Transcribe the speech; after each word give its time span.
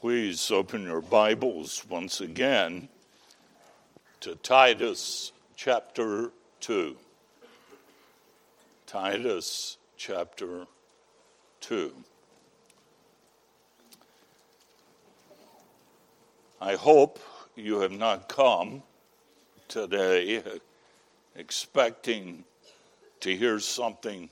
Please 0.00 0.50
open 0.50 0.84
your 0.84 1.02
Bibles 1.02 1.84
once 1.86 2.22
again 2.22 2.88
to 4.20 4.34
Titus 4.36 5.32
chapter 5.56 6.30
2. 6.60 6.96
Titus 8.86 9.76
chapter 9.98 10.64
2. 11.60 11.92
I 16.62 16.76
hope 16.76 17.18
you 17.54 17.80
have 17.80 17.92
not 17.92 18.26
come 18.26 18.82
today 19.68 20.42
expecting 21.36 22.44
to 23.20 23.36
hear 23.36 23.60
something 23.60 24.30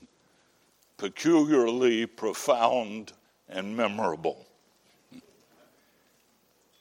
peculiarly 0.97 2.07
profound 2.07 3.13
and 3.47 3.77
memorable. 3.77 4.47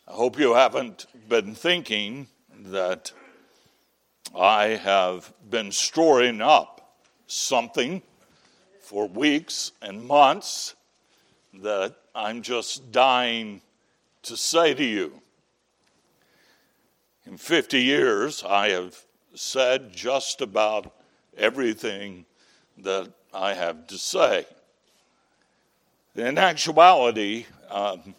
I 0.08 0.14
hope 0.14 0.38
you 0.38 0.54
haven't 0.54 1.04
been 1.28 1.54
thinking 1.54 2.28
that 2.70 3.12
I 4.34 4.68
have 4.68 5.30
been 5.50 5.70
storing 5.70 6.40
up 6.40 6.96
something 7.26 8.00
for 8.80 9.06
weeks 9.06 9.72
and 9.82 10.02
months 10.02 10.74
that 11.60 11.94
I'm 12.14 12.40
just 12.40 12.90
dying 12.90 13.60
to 14.22 14.34
say 14.34 14.72
to 14.72 14.84
you. 14.84 15.20
In 17.26 17.36
50 17.36 17.78
years, 17.78 18.42
I 18.42 18.70
have 18.70 18.96
said 19.34 19.92
just 19.92 20.40
about 20.40 20.90
everything 21.36 22.24
that 22.78 23.12
I 23.34 23.52
have 23.52 23.86
to 23.88 23.98
say. 23.98 24.46
In 26.14 26.38
actuality, 26.38 27.44
um, 27.68 28.14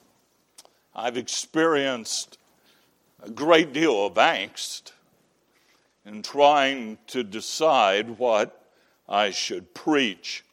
I've 1.02 1.16
experienced 1.16 2.38
a 3.24 3.30
great 3.30 3.72
deal 3.72 4.06
of 4.06 4.16
angst 4.16 4.92
in 6.06 6.22
trying 6.22 6.98
to 7.08 7.24
decide 7.24 8.18
what 8.18 8.70
I 9.08 9.32
should 9.32 9.74
preach. 9.74 10.44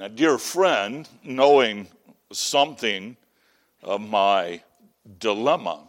A 0.00 0.08
dear 0.08 0.36
friend, 0.36 1.08
knowing 1.22 1.86
something 2.32 3.16
of 3.84 4.00
my 4.00 4.62
dilemma, 5.20 5.82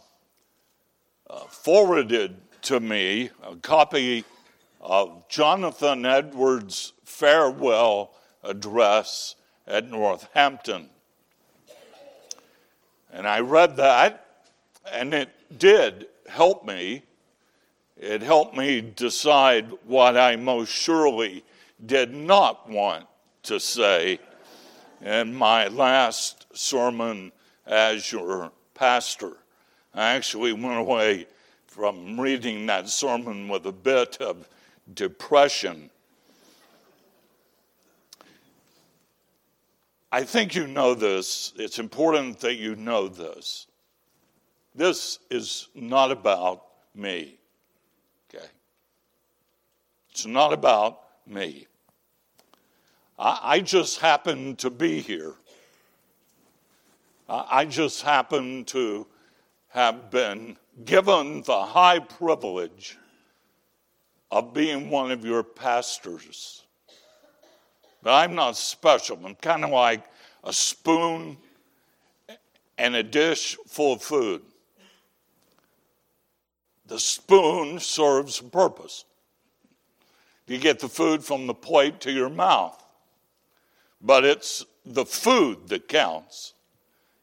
uh, 1.28 1.40
forwarded 1.48 2.36
to 2.62 2.78
me 2.78 3.30
a 3.42 3.56
copy 3.56 4.24
of 4.80 5.28
Jonathan 5.28 6.06
Edwards' 6.06 6.92
farewell 7.04 8.12
address 8.44 9.34
at 9.66 9.88
Northampton. 9.88 10.90
And 13.12 13.26
I 13.26 13.40
read 13.40 13.76
that, 13.76 14.44
and 14.92 15.12
it 15.12 15.30
did 15.58 16.06
help 16.28 16.64
me. 16.64 17.02
It 17.96 18.22
helped 18.22 18.56
me 18.56 18.80
decide 18.80 19.70
what 19.84 20.16
I 20.16 20.36
most 20.36 20.72
surely 20.72 21.44
did 21.86 22.14
not 22.14 22.68
want 22.68 23.06
to 23.44 23.58
say 23.58 24.18
in 25.02 25.34
my 25.34 25.68
last 25.68 26.46
sermon 26.52 27.32
as 27.66 28.12
your 28.12 28.52
pastor. 28.74 29.36
I 29.94 30.12
actually 30.12 30.52
went 30.52 30.78
away 30.78 31.26
from 31.66 32.18
reading 32.18 32.66
that 32.66 32.88
sermon 32.88 33.48
with 33.48 33.66
a 33.66 33.72
bit 33.72 34.18
of 34.20 34.48
depression. 34.94 35.90
I 40.12 40.24
think 40.24 40.54
you 40.54 40.66
know 40.66 40.94
this. 40.94 41.52
It's 41.56 41.78
important 41.78 42.40
that 42.40 42.56
you 42.56 42.74
know 42.74 43.08
this. 43.08 43.66
This 44.74 45.20
is 45.30 45.68
not 45.74 46.10
about 46.10 46.64
me. 46.94 47.38
Okay? 48.28 48.46
It's 50.10 50.26
not 50.26 50.52
about 50.52 51.00
me. 51.26 51.66
I, 53.18 53.38
I 53.42 53.60
just 53.60 54.00
happen 54.00 54.56
to 54.56 54.70
be 54.70 55.00
here. 55.00 55.34
I, 57.28 57.46
I 57.50 57.64
just 57.64 58.02
happen 58.02 58.64
to 58.66 59.06
have 59.68 60.10
been 60.10 60.56
given 60.84 61.42
the 61.42 61.62
high 61.64 62.00
privilege 62.00 62.98
of 64.32 64.52
being 64.52 64.90
one 64.90 65.12
of 65.12 65.24
your 65.24 65.42
pastors. 65.42 66.64
But 68.02 68.14
I'm 68.14 68.34
not 68.34 68.56
special. 68.56 69.18
I'm 69.24 69.34
kind 69.34 69.64
of 69.64 69.70
like 69.70 70.04
a 70.44 70.52
spoon 70.52 71.36
and 72.78 72.94
a 72.94 73.02
dish 73.02 73.56
full 73.66 73.94
of 73.94 74.02
food. 74.02 74.42
The 76.86 76.98
spoon 76.98 77.78
serves 77.78 78.40
a 78.40 78.44
purpose. 78.44 79.04
You 80.46 80.58
get 80.58 80.80
the 80.80 80.88
food 80.88 81.22
from 81.22 81.46
the 81.46 81.54
plate 81.54 82.00
to 82.00 82.10
your 82.10 82.30
mouth. 82.30 82.82
But 84.00 84.24
it's 84.24 84.64
the 84.84 85.04
food 85.04 85.68
that 85.68 85.86
counts. 85.86 86.54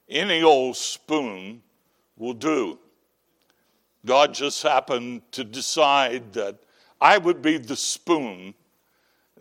Any 0.07 0.43
old 0.43 0.77
spoon 0.77 1.61
will 2.17 2.33
do. 2.33 2.79
God 4.05 4.33
just 4.33 4.63
happened 4.63 5.23
to 5.33 5.43
decide 5.43 6.31
that 6.33 6.57
I 7.01 7.17
would 7.17 7.41
be 7.41 7.57
the 7.57 7.75
spoon 7.75 8.53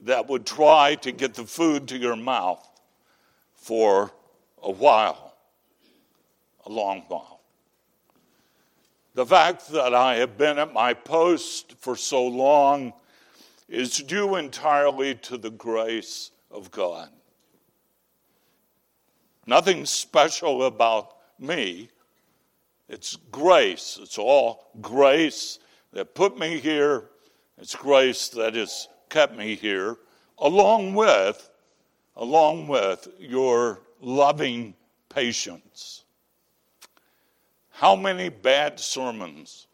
that 0.00 0.28
would 0.28 0.46
try 0.46 0.94
to 0.96 1.12
get 1.12 1.34
the 1.34 1.44
food 1.44 1.88
to 1.88 1.98
your 1.98 2.16
mouth 2.16 2.66
for 3.54 4.12
a 4.62 4.70
while, 4.70 5.34
a 6.64 6.70
long 6.70 7.02
while. 7.08 7.40
The 9.14 9.26
fact 9.26 9.68
that 9.70 9.94
I 9.94 10.16
have 10.16 10.36
been 10.36 10.58
at 10.58 10.72
my 10.74 10.92
post 10.92 11.74
for 11.78 11.96
so 11.96 12.26
long 12.26 12.92
is 13.68 13.98
due 13.98 14.36
entirely 14.36 15.14
to 15.14 15.38
the 15.38 15.50
grace 15.50 16.30
of 16.50 16.70
God. 16.70 17.08
Nothing 19.46 19.86
special 19.86 20.64
about 20.64 21.16
me. 21.38 21.88
It's 22.88 23.16
grace. 23.32 23.98
It's 24.00 24.18
all 24.18 24.70
grace 24.80 25.58
that 25.92 26.14
put 26.14 26.38
me 26.38 26.58
here. 26.58 27.04
It's 27.58 27.74
grace 27.74 28.28
that 28.30 28.54
has 28.54 28.88
kept 29.08 29.36
me 29.36 29.54
here, 29.54 29.96
along 30.38 30.94
with, 30.94 31.50
along 32.16 32.68
with 32.68 33.08
your 33.18 33.80
loving 34.00 34.74
patience. 35.08 36.04
How 37.70 37.94
many 37.96 38.28
bad 38.28 38.80
sermons 38.80 39.66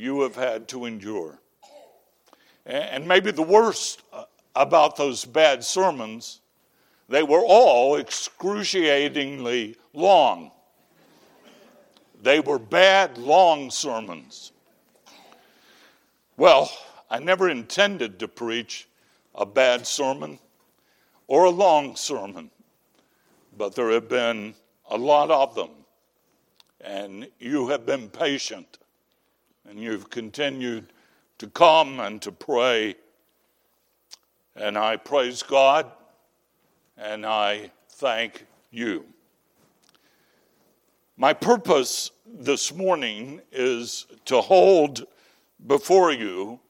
you 0.00 0.22
have 0.22 0.34
had 0.34 0.66
to 0.66 0.86
endure. 0.86 1.38
And 2.64 3.06
maybe 3.06 3.30
the 3.30 3.42
worst 3.42 4.02
uh, 4.12 4.24
about 4.56 4.96
those 4.96 5.26
bad 5.26 5.62
sermons, 5.62 6.40
they 7.08 7.22
were 7.22 7.42
all 7.44 7.96
excruciatingly 7.96 9.76
long. 9.92 10.52
They 12.22 12.40
were 12.40 12.58
bad, 12.58 13.18
long 13.18 13.70
sermons. 13.70 14.52
Well, 16.38 16.70
I 17.10 17.18
never 17.18 17.50
intended 17.50 18.20
to 18.20 18.28
preach 18.28 18.88
a 19.34 19.44
bad 19.44 19.84
sermon 19.84 20.38
or 21.26 21.44
a 21.44 21.50
long 21.50 21.96
sermon, 21.96 22.50
but 23.56 23.74
there 23.74 23.90
have 23.90 24.08
been 24.08 24.54
a 24.88 24.96
lot 24.96 25.30
of 25.30 25.56
them. 25.56 25.70
And 26.80 27.28
you 27.40 27.68
have 27.68 27.84
been 27.84 28.08
patient, 28.08 28.78
and 29.68 29.78
you've 29.78 30.08
continued 30.08 30.92
to 31.38 31.48
come 31.48 32.00
and 32.00 32.22
to 32.22 32.32
pray. 32.32 32.94
And 34.54 34.78
I 34.78 34.96
praise 34.96 35.42
God, 35.42 35.90
and 36.96 37.26
I 37.26 37.70
thank 37.90 38.46
you. 38.70 39.04
My 41.16 41.32
purpose 41.32 42.12
this 42.24 42.72
morning 42.72 43.40
is 43.52 44.06
to 44.26 44.40
hold 44.40 45.06
before 45.66 46.12
you 46.12 46.60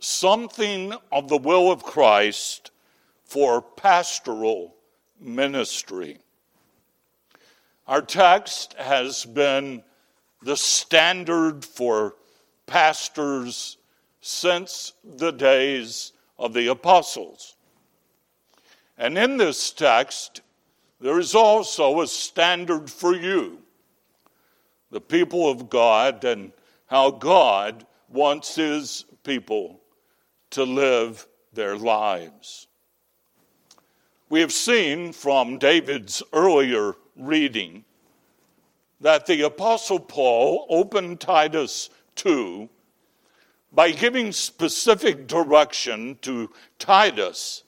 something 0.00 0.94
of 1.10 1.28
the 1.28 1.38
will 1.38 1.70
of 1.70 1.82
Christ 1.82 2.70
for 3.24 3.60
pastoral 3.60 4.74
ministry. 5.20 6.18
Our 7.86 8.02
text 8.02 8.74
has 8.74 9.24
been 9.24 9.82
the 10.42 10.56
standard 10.56 11.64
for 11.64 12.14
pastors 12.66 13.78
since 14.20 14.92
the 15.04 15.32
days 15.32 16.12
of 16.38 16.52
the 16.52 16.68
apostles. 16.68 17.56
And 18.98 19.16
in 19.16 19.36
this 19.36 19.72
text, 19.72 20.42
there 21.00 21.18
is 21.18 21.34
also 21.34 22.00
a 22.00 22.06
standard 22.06 22.90
for 22.90 23.14
you, 23.14 23.58
the 24.90 25.00
people 25.00 25.50
of 25.50 25.70
God, 25.70 26.24
and 26.24 26.52
how 26.86 27.10
God 27.10 27.86
wants 28.08 28.54
his 28.54 29.04
people 29.22 29.80
to 30.50 30.64
live 30.64 31.26
their 31.52 31.76
lives. 31.76 32.66
We 34.28 34.40
have 34.40 34.52
seen 34.52 35.12
from 35.12 35.58
David's 35.58 36.22
earlier 36.32 36.94
reading 37.16 37.84
that 39.00 39.26
the 39.26 39.42
Apostle 39.42 40.00
Paul 40.00 40.66
opened 40.68 41.20
Titus 41.20 41.88
2 42.16 42.68
by 43.72 43.90
giving 43.90 44.32
specific 44.32 45.26
direction 45.26 46.18
to 46.22 46.50
Titus 46.78 47.64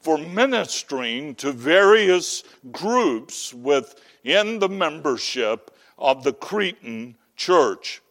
for 0.00 0.18
ministering 0.18 1.34
to 1.36 1.52
various 1.52 2.44
groups 2.70 3.54
within 3.54 4.58
the 4.58 4.68
membership 4.68 5.70
of 5.98 6.24
the 6.24 6.32
Cretan 6.32 7.16
church. 7.36 8.02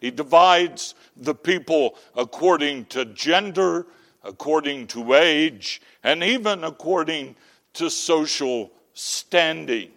He 0.00 0.10
divides 0.10 0.94
the 1.16 1.34
people 1.34 1.96
according 2.16 2.86
to 2.86 3.04
gender, 3.04 3.86
according 4.24 4.86
to 4.88 5.14
age, 5.14 5.82
and 6.02 6.24
even 6.24 6.64
according 6.64 7.36
to 7.74 7.90
social 7.90 8.72
standing, 8.94 9.90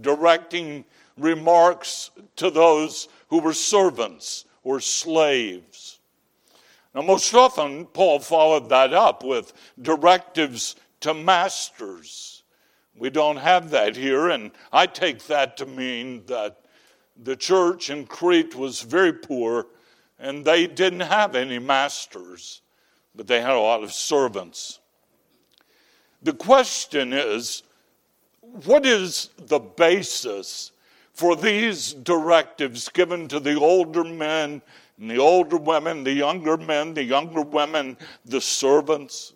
directing 0.00 0.84
remarks 1.16 2.10
to 2.36 2.50
those 2.50 3.08
who 3.28 3.38
were 3.38 3.52
servants 3.52 4.44
or 4.64 4.80
slaves. 4.80 6.00
Now, 6.94 7.02
most 7.02 7.32
often, 7.32 7.86
Paul 7.86 8.18
followed 8.18 8.68
that 8.68 8.92
up 8.92 9.24
with 9.24 9.52
directives 9.80 10.76
to 11.00 11.14
masters. 11.14 12.42
We 12.96 13.08
don't 13.08 13.38
have 13.38 13.70
that 13.70 13.96
here, 13.96 14.28
and 14.28 14.50
I 14.72 14.86
take 14.86 15.26
that 15.26 15.56
to 15.58 15.66
mean 15.66 16.26
that 16.26 16.61
the 17.16 17.36
church 17.36 17.90
in 17.90 18.06
Crete 18.06 18.54
was 18.54 18.82
very 18.82 19.12
poor 19.12 19.66
and 20.18 20.44
they 20.44 20.66
didn't 20.66 21.00
have 21.00 21.34
any 21.34 21.58
masters, 21.58 22.62
but 23.14 23.26
they 23.26 23.40
had 23.40 23.50
a 23.50 23.60
lot 23.60 23.82
of 23.82 23.92
servants. 23.92 24.78
The 26.22 26.32
question 26.32 27.12
is 27.12 27.64
what 28.40 28.86
is 28.86 29.30
the 29.36 29.58
basis 29.58 30.72
for 31.12 31.36
these 31.36 31.92
directives 31.92 32.88
given 32.88 33.28
to 33.28 33.40
the 33.40 33.58
older 33.58 34.04
men 34.04 34.62
and 34.98 35.10
the 35.10 35.18
older 35.18 35.56
women, 35.56 36.04
the 36.04 36.12
younger 36.12 36.56
men, 36.56 36.94
the 36.94 37.02
younger 37.02 37.42
women, 37.42 37.96
the 38.24 38.40
servants? 38.40 39.32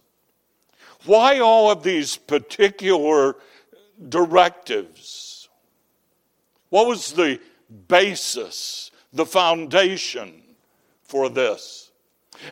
Why 1.04 1.38
all 1.38 1.70
of 1.70 1.82
these 1.82 2.16
particular 2.16 3.36
directives? 4.08 5.48
What 6.70 6.86
was 6.86 7.12
the 7.12 7.40
basis, 7.88 8.90
the 9.12 9.26
foundation 9.26 10.42
for 11.04 11.28
this? 11.28 11.90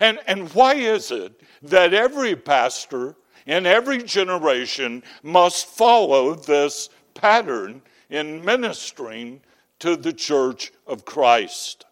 And, 0.01 0.19
and 0.27 0.53
why 0.55 0.75
is 0.75 1.11
it 1.11 1.41
that 1.63 1.93
every 1.95 2.37
pastor 2.37 3.17
in 3.47 3.67
every 3.67 4.03
generation 4.03 5.03
must 5.23 5.67
follow 5.67 6.35
this 6.35 6.89
pattern 7.15 7.83
in 8.11 8.45
ministering 8.45 9.41
to 9.81 9.97
the 9.97 10.13
church 10.13 10.73
of 10.87 11.05
Christ. 11.05 11.85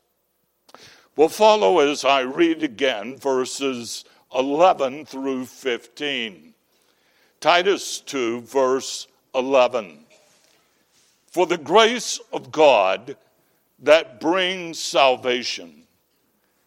We'll 1.16 1.28
follow 1.28 1.80
as 1.80 2.04
I 2.04 2.20
read 2.20 2.62
again 2.62 3.16
verses 3.18 4.04
11 4.34 5.06
through 5.06 5.46
15. 5.46 6.54
Titus 7.40 8.00
2, 8.00 8.42
verse 8.42 9.08
11. 9.34 10.04
For 11.32 11.46
the 11.46 11.58
grace 11.58 12.20
of 12.32 12.52
God 12.52 13.16
that 13.80 14.20
brings 14.20 14.78
salvation 14.78 15.84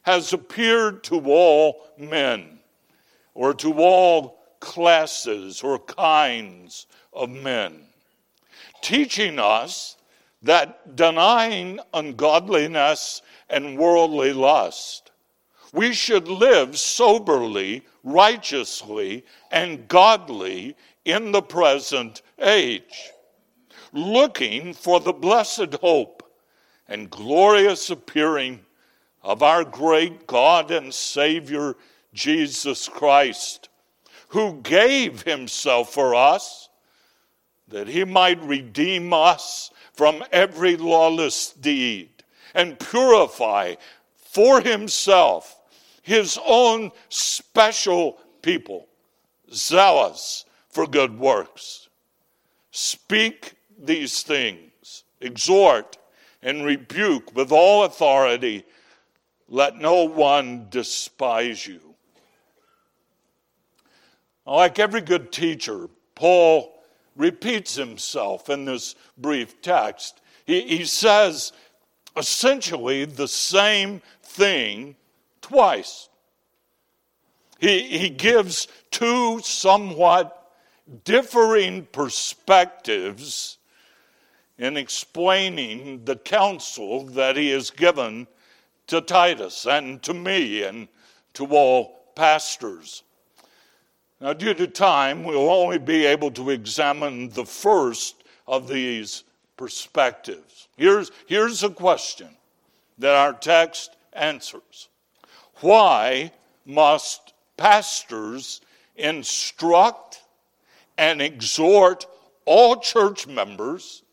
has 0.02 0.34
appeared 0.34 1.04
to 1.06 1.20
all 1.32 1.88
men, 1.98 2.60
or 3.34 3.54
to 3.56 3.74
all 3.74 4.40
classes 4.60 5.64
or 5.64 5.80
kinds 5.80 6.88
of 7.14 7.30
men 7.30 7.86
teaching 8.86 9.40
us 9.40 9.98
that 10.44 10.96
denying 10.96 11.80
ungodliness 11.96 13.24
and 13.50 13.76
worldly 13.80 14.32
lust, 14.32 15.10
we 15.74 15.92
should 15.92 16.28
live 16.28 16.78
soberly, 16.78 17.84
righteously, 18.04 19.26
and 19.52 19.88
godly 19.88 20.76
in 21.04 21.32
the 21.32 21.42
present 21.42 22.22
age, 22.40 23.10
looking 23.96 24.74
for 24.74 25.00
the 25.00 25.14
blessed 25.14 25.76
hope 25.82 26.24
and 26.88 27.10
glorious 27.10 27.90
appearing 27.90 28.60
of 29.24 29.42
our 29.42 29.64
great 29.64 30.28
God 30.28 30.70
and 30.70 30.94
Savior, 30.94 31.76
Jesus 32.14 32.88
Christ, 32.88 33.70
who 34.30 34.60
gave 34.62 35.24
himself 35.24 35.94
for 35.94 36.14
us 36.14 36.70
that 37.68 37.88
he 37.88 38.04
might 38.04 38.42
redeem 38.44 39.12
us 39.14 39.72
from 39.94 40.24
every 40.32 40.78
lawless 40.78 41.52
deed 41.54 42.10
and 42.54 42.80
purify 42.80 43.76
for 44.16 44.62
himself 44.62 45.60
his 46.02 46.40
own 46.46 46.92
special 47.10 48.20
people, 48.44 48.88
zealous 49.52 50.46
for 50.70 50.86
good 50.86 51.18
works. 51.18 51.90
Speak 52.70 53.55
these 53.78 54.24
things, 54.24 55.04
exhort 55.22 55.98
and 56.42 56.64
rebuke 56.64 57.36
with 57.36 57.52
all 57.52 57.84
authority. 57.84 58.66
Let 59.50 59.78
no 59.78 60.04
one 60.04 60.68
despise 60.70 61.66
you. 61.66 61.82
Like 64.46 64.78
every 64.78 65.02
good 65.02 65.32
teacher, 65.32 65.90
Paul 66.14 66.72
repeats 67.16 67.76
himself 67.76 68.50
in 68.50 68.66
this 68.66 68.96
brief 69.18 69.62
text. 69.62 70.22
He, 70.46 70.62
he 70.62 70.86
says 70.86 71.52
essentially 72.16 73.06
the 73.06 73.28
same 73.28 74.02
thing 74.22 74.96
twice. 75.42 76.10
He, 77.60 77.98
he 77.98 78.10
gives 78.10 78.68
two 78.92 79.40
somewhat 79.42 80.52
differing 81.04 81.88
perspectives 81.92 83.58
in 84.58 84.78
explaining 84.78 86.04
the 86.06 86.16
counsel 86.16 87.06
that 87.06 87.36
he 87.36 87.50
has 87.50 87.70
given 87.70 88.28
to 88.88 89.02
Titus 89.02 89.66
and 89.66 90.02
to 90.04 90.14
me 90.14 90.64
and 90.64 90.88
to 91.34 91.46
all 91.48 92.06
pastors. 92.16 93.04
Now, 94.22 94.34
due 94.34 94.54
to 94.54 94.68
time, 94.68 95.24
we'll 95.24 95.50
only 95.50 95.78
be 95.78 96.06
able 96.06 96.32
to 96.32 96.50
examine 96.50 97.30
the 97.30 97.46
first 97.46 98.24
of 98.48 98.68
these 98.68 99.24
perspectives. 99.58 100.70
Here's, 100.78 101.12
here's 101.28 101.64
a 101.64 101.70
question 101.70 102.30
that 102.98 103.16
our 103.16 103.34
text 103.34 103.96
answers 104.14 104.88
Why 105.60 106.32
must 106.66 107.34
pastors 107.58 108.62
instruct 108.96 110.22
and 110.98 111.22
exhort 111.22 112.06
all 112.46 112.78
church 112.78 113.28
members 113.28 114.04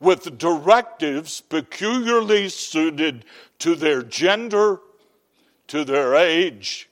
with 0.00 0.38
directives 0.38 1.40
peculiarly 1.42 2.48
suited 2.48 3.24
to 3.58 3.74
their 3.74 4.02
gender, 4.02 4.80
to 5.68 5.84
their 5.84 6.14
age, 6.14 6.88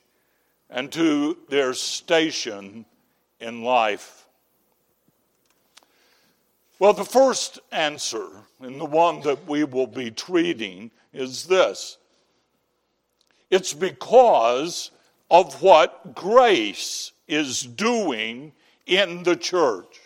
and 0.71 0.93
to 0.93 1.39
their 1.49 1.73
station 1.73 2.85
in 3.41 3.65
life? 3.65 4.27
Well, 6.79 6.93
the 6.93 7.05
first 7.05 7.59
answer, 7.73 8.29
and 8.61 8.81
the 8.81 8.85
one 8.85 9.23
that 9.23 9.49
we 9.49 9.65
will 9.65 9.89
be 9.89 10.11
treating, 10.11 10.91
is 11.13 11.45
this 11.45 11.97
it's 13.51 13.73
because 13.73 14.91
of 15.31 15.63
what 15.63 16.15
grace 16.15 17.13
is 17.27 17.63
doing 17.63 18.53
in 18.87 19.23
the 19.23 19.37
church. 19.37 20.01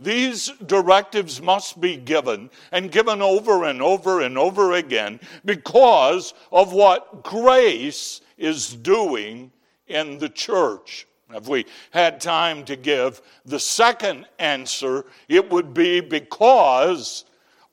These 0.00 0.52
directives 0.64 1.42
must 1.42 1.80
be 1.80 1.96
given 1.96 2.50
and 2.70 2.92
given 2.92 3.20
over 3.20 3.64
and 3.64 3.82
over 3.82 4.20
and 4.20 4.38
over 4.38 4.72
again 4.72 5.18
because 5.44 6.34
of 6.52 6.72
what 6.72 7.24
grace 7.24 8.20
is 8.36 8.74
doing 8.74 9.50
in 9.88 10.18
the 10.18 10.28
church. 10.28 11.08
If 11.30 11.48
we 11.48 11.66
had 11.90 12.20
time 12.20 12.64
to 12.66 12.76
give 12.76 13.20
the 13.44 13.58
second 13.58 14.26
answer, 14.38 15.04
it 15.28 15.50
would 15.50 15.74
be 15.74 16.00
because 16.00 17.24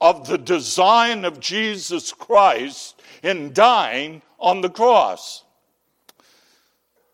of 0.01 0.27
the 0.27 0.37
design 0.37 1.25
of 1.25 1.39
Jesus 1.39 2.11
Christ 2.11 3.01
in 3.21 3.53
dying 3.53 4.23
on 4.39 4.61
the 4.61 4.69
cross. 4.69 5.43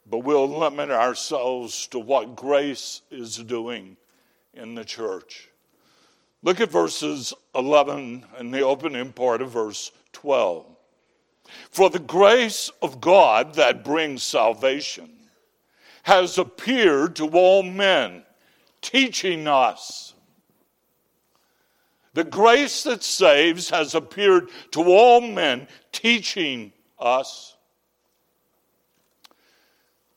But 0.10 0.20
we'll 0.20 0.48
limit 0.48 0.90
ourselves 0.90 1.86
to 1.88 2.00
what 2.00 2.36
grace 2.36 3.02
is 3.12 3.36
doing 3.38 3.98
in 4.54 4.76
the 4.76 4.86
church. 4.86 5.50
Look 6.44 6.60
at 6.60 6.72
verses 6.72 7.34
11 7.56 8.26
and 8.38 8.54
the 8.54 8.62
opening 8.62 9.14
part 9.14 9.42
of 9.42 9.52
verse 9.52 9.92
12. 10.14 10.66
For 11.70 11.90
the 11.90 12.00
grace 12.00 12.72
of 12.82 13.02
God 13.02 13.56
that 13.56 13.84
brings 13.84 14.24
salvation 14.24 15.10
has 16.04 16.38
appeared 16.38 17.16
to 17.18 17.30
all 17.30 17.62
men, 17.62 18.24
teaching 18.82 19.48
us 19.48 20.12
The 22.14 22.24
grace 22.24 22.84
that 22.84 23.04
saves 23.04 23.70
has 23.70 23.96
appeared 23.96 24.50
to 24.72 24.84
all 24.84 25.22
men, 25.22 25.68
teaching 25.92 26.74
us. 27.00 27.56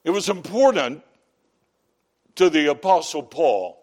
It 0.03 0.11
was 0.11 0.29
important 0.29 1.03
to 2.35 2.51
the 2.51 2.71
Apostle 2.71 3.23
Paul 3.23 3.81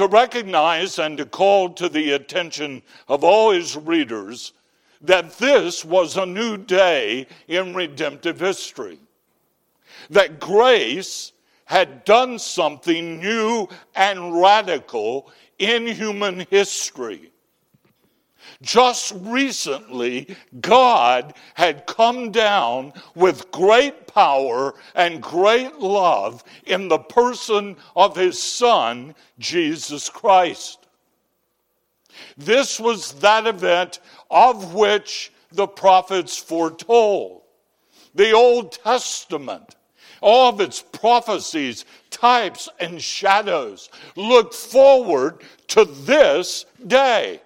to 0.00 0.06
recognize 0.06 0.98
and 0.98 1.18
to 1.18 1.26
call 1.26 1.68
to 1.68 1.86
the 1.86 2.12
attention 2.12 2.80
of 3.06 3.22
all 3.22 3.50
his 3.50 3.76
readers 3.76 4.54
that 5.02 5.36
this 5.36 5.84
was 5.84 6.16
a 6.16 6.24
new 6.24 6.56
day 6.56 7.26
in 7.48 7.74
redemptive 7.74 8.40
history. 8.40 8.98
That 10.08 10.40
grace 10.40 11.32
had 11.66 12.06
done 12.06 12.38
something 12.38 13.20
new 13.20 13.68
and 13.94 14.40
radical 14.40 15.30
in 15.58 15.86
human 15.86 16.46
history. 16.48 17.30
Just 18.62 19.14
recently, 19.20 20.36
God 20.60 21.32
had 21.54 21.86
come 21.86 22.30
down 22.30 22.92
with 23.14 23.50
great 23.50 24.06
power 24.06 24.74
and 24.94 25.22
great 25.22 25.78
love 25.78 26.44
in 26.66 26.88
the 26.88 26.98
person 26.98 27.76
of 27.96 28.16
his 28.16 28.42
Son, 28.42 29.14
Jesus 29.38 30.10
Christ. 30.10 30.86
This 32.36 32.78
was 32.78 33.12
that 33.20 33.46
event 33.46 34.00
of 34.30 34.74
which 34.74 35.32
the 35.52 35.66
prophets 35.66 36.36
foretold. 36.36 37.42
The 38.14 38.32
Old 38.32 38.72
Testament, 38.72 39.76
all 40.20 40.50
of 40.50 40.60
its 40.60 40.82
prophecies, 40.82 41.86
types, 42.10 42.68
and 42.78 43.00
shadows 43.00 43.88
looked 44.16 44.54
forward 44.54 45.42
to 45.68 45.86
this 45.86 46.66
day. 46.86 47.40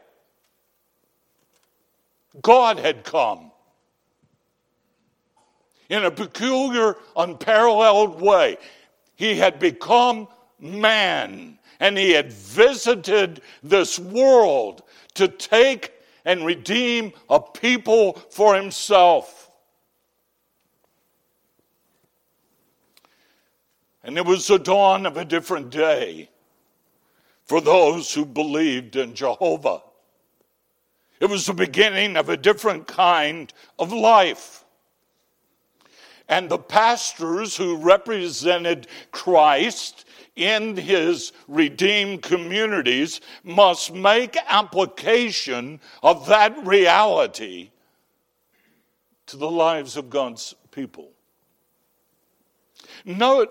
God 2.42 2.78
had 2.78 3.04
come 3.04 3.50
in 5.88 6.04
a 6.04 6.10
peculiar, 6.10 6.96
unparalleled 7.16 8.20
way. 8.20 8.58
He 9.16 9.36
had 9.36 9.58
become 9.58 10.28
man 10.58 11.58
and 11.80 11.98
he 11.98 12.10
had 12.12 12.32
visited 12.32 13.42
this 13.62 13.98
world 13.98 14.82
to 15.14 15.28
take 15.28 15.92
and 16.24 16.46
redeem 16.46 17.12
a 17.28 17.40
people 17.40 18.14
for 18.30 18.54
himself. 18.54 19.50
And 24.02 24.18
it 24.18 24.24
was 24.24 24.46
the 24.46 24.58
dawn 24.58 25.06
of 25.06 25.16
a 25.16 25.24
different 25.24 25.70
day 25.70 26.28
for 27.46 27.60
those 27.60 28.12
who 28.12 28.24
believed 28.24 28.96
in 28.96 29.14
Jehovah. 29.14 29.82
It 31.20 31.26
was 31.26 31.46
the 31.46 31.54
beginning 31.54 32.16
of 32.16 32.28
a 32.28 32.36
different 32.36 32.86
kind 32.86 33.52
of 33.78 33.92
life. 33.92 34.64
And 36.28 36.48
the 36.48 36.58
pastors 36.58 37.56
who 37.56 37.76
represented 37.76 38.86
Christ 39.12 40.06
in 40.36 40.76
his 40.76 41.32
redeemed 41.46 42.22
communities 42.22 43.20
must 43.44 43.92
make 43.92 44.36
application 44.48 45.80
of 46.02 46.26
that 46.26 46.66
reality 46.66 47.70
to 49.26 49.36
the 49.36 49.50
lives 49.50 49.96
of 49.96 50.10
God's 50.10 50.54
people. 50.70 51.10
Note 53.04 53.50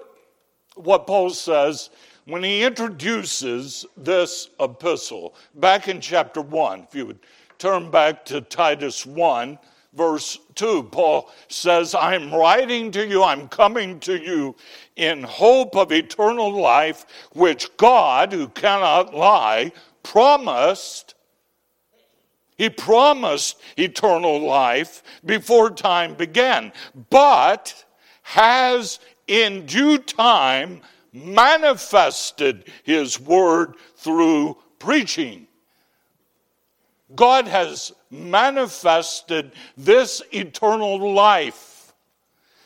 what 0.76 1.08
Paul 1.08 1.30
says 1.30 1.90
when 2.26 2.44
he 2.44 2.64
introduces 2.64 3.86
this 3.98 4.50
epistle 4.60 5.36
back 5.56 5.88
in 5.88 6.02
chapter 6.02 6.42
1. 6.42 6.88
If 6.88 6.96
you 6.96 7.06
would 7.08 7.20
turn 7.64 7.90
back 7.90 8.26
to 8.26 8.42
Titus 8.42 9.06
1, 9.06 9.58
verse 9.94 10.38
2, 10.56 10.84
Paul 10.92 11.32
says, 11.48 11.96
I'm 11.96 12.30
writing 12.30 12.92
to 12.92 13.08
you, 13.08 13.24
I'm 13.24 13.48
coming 13.48 14.02
to 14.02 14.22
you 14.22 14.58
in 14.98 15.24
hope 15.24 15.78
of 15.78 15.94
eternal 15.94 16.52
life, 16.52 17.06
which 17.32 17.70
God, 17.78 18.34
who 18.34 18.50
cannot 18.50 19.16
lie, 19.16 19.72
promised. 20.04 21.16
He 22.58 22.70
promised 22.70 23.62
eternal 23.78 24.42
life 24.42 25.02
before 25.24 25.70
time 25.70 26.16
began, 26.16 26.74
but 27.10 27.86
has 28.24 29.00
in 29.28 29.66
due 29.66 30.00
time 30.00 30.82
manifested 31.14 32.66
his 32.84 33.22
word 33.22 33.76
through 33.96 34.58
preaching 34.80 35.48
God 37.16 37.48
has 37.48 37.92
manifested 38.10 39.52
this 39.76 40.22
eternal 40.32 41.14
life. 41.14 41.94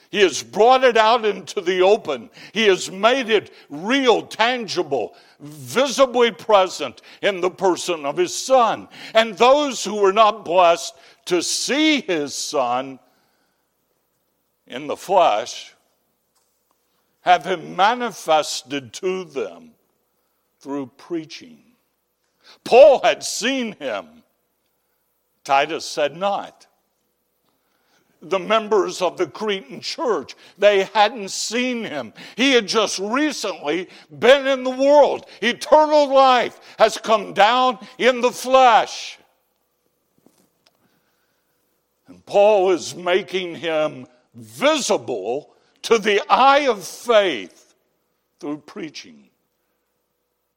He 0.09 0.21
has 0.21 0.41
brought 0.41 0.83
it 0.83 0.95
out 0.95 1.25
into 1.25 1.59
the 1.59 1.81
open. 1.81 2.29
He 2.53 2.67
has 2.67 2.89
made 2.89 3.29
it 3.29 3.53
real, 3.69 4.21
tangible, 4.25 5.15
visibly 5.39 6.31
present 6.31 7.01
in 7.21 7.41
the 7.41 7.49
person 7.49 8.05
of 8.05 8.15
His 8.15 8.33
Son. 8.33 8.87
And 9.13 9.37
those 9.37 9.83
who 9.83 9.95
were 9.95 10.13
not 10.13 10.45
blessed 10.45 10.95
to 11.25 11.41
see 11.43 12.01
His 12.01 12.33
Son 12.33 12.99
in 14.65 14.87
the 14.87 14.97
flesh 14.97 15.73
have 17.21 17.45
Him 17.45 17.75
manifested 17.75 18.93
to 18.93 19.25
them 19.25 19.71
through 20.59 20.91
preaching. 20.97 21.59
Paul 22.63 23.01
had 23.03 23.23
seen 23.23 23.73
Him 23.73 24.23
Titus 25.47 25.85
said 25.85 26.17
not. 26.17 26.67
The 28.21 28.37
members 28.37 29.01
of 29.01 29.17
the 29.17 29.27
Cretan 29.27 29.79
church, 29.79 30.35
they 30.57 30.83
hadn't 30.83 31.31
seen 31.31 31.85
him. 31.85 32.11
He 32.35 32.51
had 32.51 32.67
just 32.67 32.99
recently 32.99 33.87
been 34.19 34.45
in 34.45 34.65
the 34.65 34.69
world. 34.71 35.25
Eternal 35.41 36.13
life 36.13 36.59
has 36.77 36.97
come 36.97 37.33
down 37.33 37.79
in 37.97 38.19
the 38.19 38.31
flesh. 38.31 39.17
And 42.07 42.25
Paul 42.25 42.71
is 42.71 42.93
making 42.93 43.55
him 43.55 44.05
visible 44.35 45.53
to 45.83 45.97
the 45.97 46.21
eye 46.29 46.67
of 46.67 46.85
faith 46.85 47.73
through 48.41 48.57
preaching. 48.65 49.29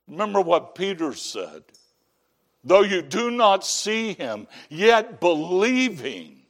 Remember 0.08 0.40
what 0.40 0.74
Peter 0.74 1.14
said 1.14 1.62
though 2.64 2.82
you 2.82 3.02
do 3.02 3.30
not 3.30 3.64
see 3.64 4.14
him, 4.14 4.46
yet 4.68 5.20
believing, 5.20 6.42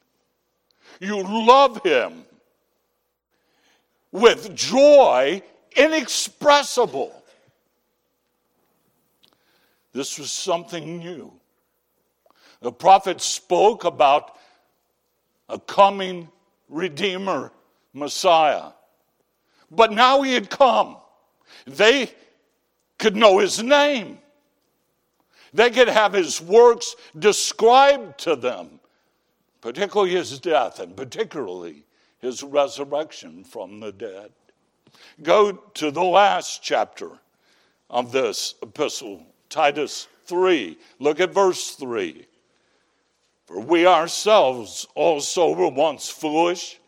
you 0.99 1.23
love 1.23 1.81
him 1.83 2.25
with 4.11 4.53
joy 4.55 5.41
inexpressible. 5.75 7.15
This 9.93 10.19
was 10.19 10.31
something 10.31 10.99
new. 10.99 11.33
The 12.61 12.71
prophet 12.71 13.21
spoke 13.21 13.83
about 13.83 14.37
a 15.49 15.59
coming 15.59 16.29
Redeemer, 16.69 17.51
Messiah. 17.93 18.71
But 19.69 19.91
now 19.91 20.21
he 20.21 20.33
had 20.33 20.49
come. 20.49 20.97
They 21.65 22.11
could 22.97 23.15
know 23.15 23.39
his 23.39 23.61
name. 23.61 24.19
They 25.53 25.69
could 25.69 25.89
have 25.89 26.13
his 26.13 26.41
works 26.41 26.95
described 27.17 28.19
to 28.19 28.35
them, 28.35 28.79
particularly 29.59 30.11
his 30.11 30.39
death 30.39 30.79
and 30.79 30.95
particularly 30.95 31.83
his 32.19 32.43
resurrection 32.43 33.43
from 33.43 33.79
the 33.79 33.91
dead. 33.91 34.31
Go 35.21 35.51
to 35.51 35.91
the 35.91 36.03
last 36.03 36.63
chapter 36.63 37.11
of 37.89 38.11
this 38.11 38.55
epistle, 38.61 39.25
Titus 39.49 40.07
3. 40.25 40.77
Look 40.99 41.19
at 41.19 41.33
verse 41.33 41.71
3. 41.71 42.25
For 43.45 43.59
we 43.59 43.85
ourselves 43.85 44.87
also 44.95 45.53
were 45.53 45.69
once 45.69 46.09
foolish, 46.09 46.79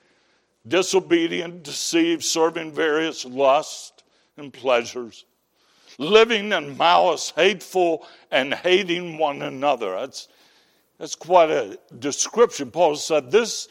disobedient, 0.65 1.63
deceived, 1.63 2.23
serving 2.23 2.71
various 2.71 3.25
lusts 3.25 4.03
and 4.37 4.53
pleasures 4.53 5.25
living 5.97 6.51
in 6.51 6.77
malice, 6.77 7.33
hateful, 7.35 8.05
and 8.31 8.53
hating 8.53 9.17
one 9.17 9.41
another. 9.41 9.91
That's, 9.99 10.27
that's 10.97 11.15
quite 11.15 11.49
a 11.49 11.77
description. 11.99 12.71
Paul 12.71 12.95
said, 12.95 13.31
this, 13.31 13.67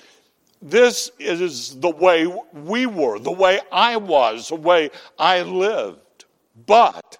this 0.60 1.10
is 1.18 1.78
the 1.80 1.90
way 1.90 2.26
we 2.52 2.86
were, 2.86 3.18
the 3.18 3.32
way 3.32 3.60
I 3.70 3.96
was, 3.96 4.48
the 4.48 4.56
way 4.56 4.90
I 5.18 5.42
lived. 5.42 6.24
But 6.66 7.18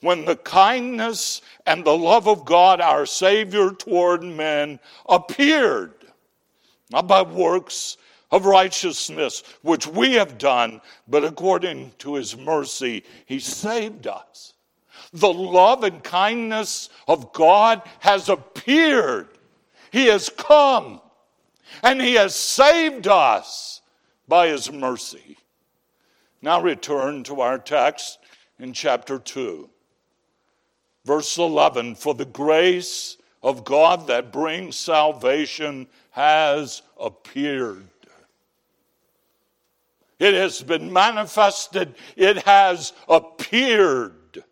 when 0.00 0.24
the 0.24 0.36
kindness 0.36 1.42
and 1.66 1.84
the 1.84 1.96
love 1.96 2.28
of 2.28 2.44
God, 2.44 2.80
our 2.80 3.06
Savior 3.06 3.70
toward 3.70 4.22
men, 4.22 4.78
appeared, 5.08 5.94
not 6.90 7.06
by 7.06 7.22
works 7.22 7.96
of 8.36 8.46
righteousness, 8.46 9.42
which 9.62 9.86
we 9.86 10.12
have 10.12 10.38
done, 10.38 10.80
but 11.08 11.24
according 11.24 11.90
to 11.98 12.14
his 12.14 12.36
mercy, 12.36 13.02
he 13.24 13.38
saved 13.38 14.06
us. 14.06 14.52
The 15.12 15.32
love 15.32 15.82
and 15.84 16.02
kindness 16.04 16.90
of 17.08 17.32
God 17.32 17.82
has 18.00 18.28
appeared. 18.28 19.28
He 19.90 20.06
has 20.06 20.28
come 20.28 21.00
and 21.82 22.00
He 22.00 22.14
has 22.14 22.34
saved 22.34 23.06
us 23.06 23.80
by 24.28 24.48
His 24.48 24.72
mercy. 24.72 25.38
Now 26.42 26.60
return 26.60 27.24
to 27.24 27.40
our 27.40 27.58
text 27.58 28.18
in 28.58 28.72
chapter 28.72 29.18
2, 29.18 29.68
verse 31.04 31.38
11. 31.38 31.96
For 31.96 32.14
the 32.14 32.24
grace 32.24 33.16
of 33.42 33.64
God 33.64 34.06
that 34.08 34.32
brings 34.32 34.76
salvation 34.76 35.86
has 36.10 36.82
appeared. 36.98 37.86
It 40.18 40.34
has 40.34 40.62
been 40.62 40.92
manifested, 40.92 41.94
it 42.16 42.38
has 42.44 42.92
appeared 43.08 44.42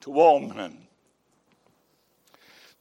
to 0.00 0.12
all 0.12 0.40
men. 0.40 0.84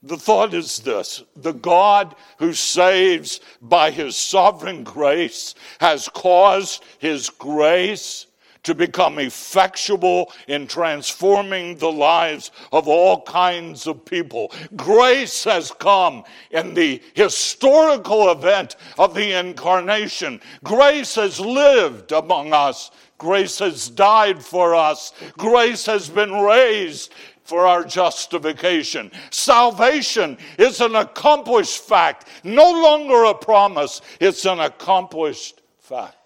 The 0.01 0.17
thought 0.17 0.53
is 0.53 0.79
this 0.79 1.23
the 1.35 1.53
God 1.53 2.15
who 2.38 2.53
saves 2.53 3.39
by 3.62 3.91
his 3.91 4.17
sovereign 4.17 4.83
grace 4.83 5.55
has 5.79 6.09
caused 6.09 6.83
his 7.00 7.29
grace 7.29 8.27
to 8.63 8.74
become 8.74 9.20
effectual 9.20 10.32
in 10.48 10.67
transforming 10.67 11.75
the 11.77 11.91
lives 11.91 12.51
of 12.72 12.88
all 12.88 13.22
kinds 13.22 13.88
of 13.88 14.05
people. 14.05 14.51
Grace 14.75 15.43
has 15.43 15.72
come 15.72 16.24
in 16.51 16.74
the 16.74 17.01
historical 17.13 18.32
event 18.32 18.75
of 18.98 19.13
the 19.13 19.38
incarnation. 19.38 20.39
Grace 20.63 21.15
has 21.15 21.39
lived 21.39 22.12
among 22.12 22.53
us. 22.53 22.91
Grace 23.17 23.60
has 23.60 23.89
died 23.89 24.43
for 24.43 24.75
us. 24.75 25.13
Grace 25.38 25.86
has 25.86 26.10
been 26.10 26.34
raised 26.34 27.13
for 27.43 27.67
our 27.67 27.84
justification. 27.84 29.12
Salvation 29.29 30.38
is 30.58 30.82
an 30.82 30.96
accomplished 30.96 31.79
fact, 31.79 32.27
no 32.43 32.72
longer 32.72 33.25
a 33.25 33.34
promise, 33.34 34.01
it's 34.20 34.46
an 34.46 34.60
accomplished 34.60 35.62
fact. 35.79 36.17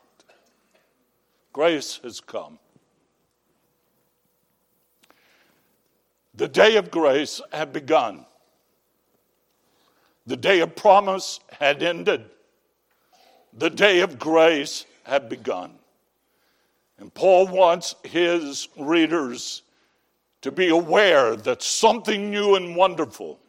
Grace 1.57 1.99
has 2.03 2.21
come. 2.21 2.59
The 6.35 6.47
day 6.47 6.75
of 6.75 6.91
grace 6.91 7.41
had 7.51 7.73
begun. 7.73 8.27
The 10.27 10.37
day 10.37 10.59
of 10.59 10.75
promise 10.75 11.39
had 11.51 11.81
ended. 11.81 12.25
The 13.57 13.71
day 13.71 14.01
of 14.01 14.19
grace 14.19 14.85
had 15.01 15.29
begun. 15.29 15.71
And 16.99 17.11
Paul 17.11 17.47
wants 17.47 17.95
his 18.03 18.67
readers 18.77 19.63
to 20.43 20.51
be 20.51 20.67
aware 20.67 21.35
that 21.37 21.63
something 21.63 22.29
new 22.29 22.53
and 22.53 22.75
wonderful 22.75 23.39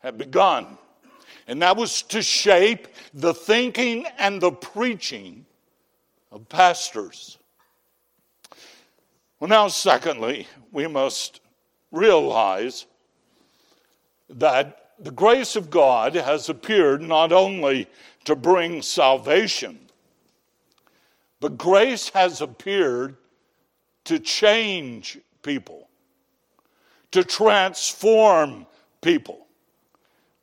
had 0.00 0.18
begun. 0.18 0.76
And 1.48 1.62
that 1.62 1.78
was 1.78 2.02
to 2.02 2.20
shape 2.20 2.88
the 3.14 3.32
thinking 3.32 4.04
and 4.18 4.38
the 4.38 4.52
preaching 4.52 5.46
of 6.36 6.48
pastors. 6.50 7.38
Well, 9.40 9.48
now, 9.48 9.68
secondly, 9.68 10.46
we 10.70 10.86
must 10.86 11.40
realize 11.90 12.84
that 14.28 14.90
the 14.98 15.10
grace 15.10 15.56
of 15.56 15.70
God 15.70 16.14
has 16.14 16.50
appeared 16.50 17.00
not 17.00 17.32
only 17.32 17.88
to 18.24 18.36
bring 18.36 18.82
salvation, 18.82 19.78
but 21.40 21.56
grace 21.56 22.10
has 22.10 22.42
appeared 22.42 23.16
to 24.04 24.18
change 24.18 25.18
people, 25.42 25.88
to 27.12 27.24
transform 27.24 28.66
people 29.00 29.46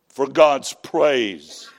for 0.08 0.26
God's 0.26 0.74
praise. 0.74 1.70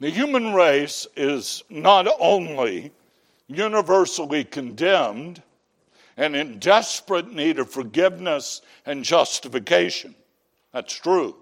The 0.00 0.10
human 0.10 0.54
race 0.54 1.06
is 1.16 1.64
not 1.68 2.06
only 2.20 2.92
universally 3.48 4.44
condemned 4.44 5.42
and 6.16 6.36
in 6.36 6.58
desperate 6.58 7.32
need 7.32 7.58
of 7.58 7.70
forgiveness 7.70 8.62
and 8.86 9.04
justification. 9.04 10.14
That's 10.72 10.94
true. 10.94 11.36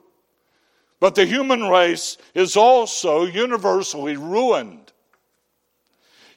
But 1.00 1.14
the 1.14 1.26
human 1.26 1.64
race 1.68 2.16
is 2.34 2.56
also 2.56 3.24
universally 3.26 4.16
ruined, 4.16 4.92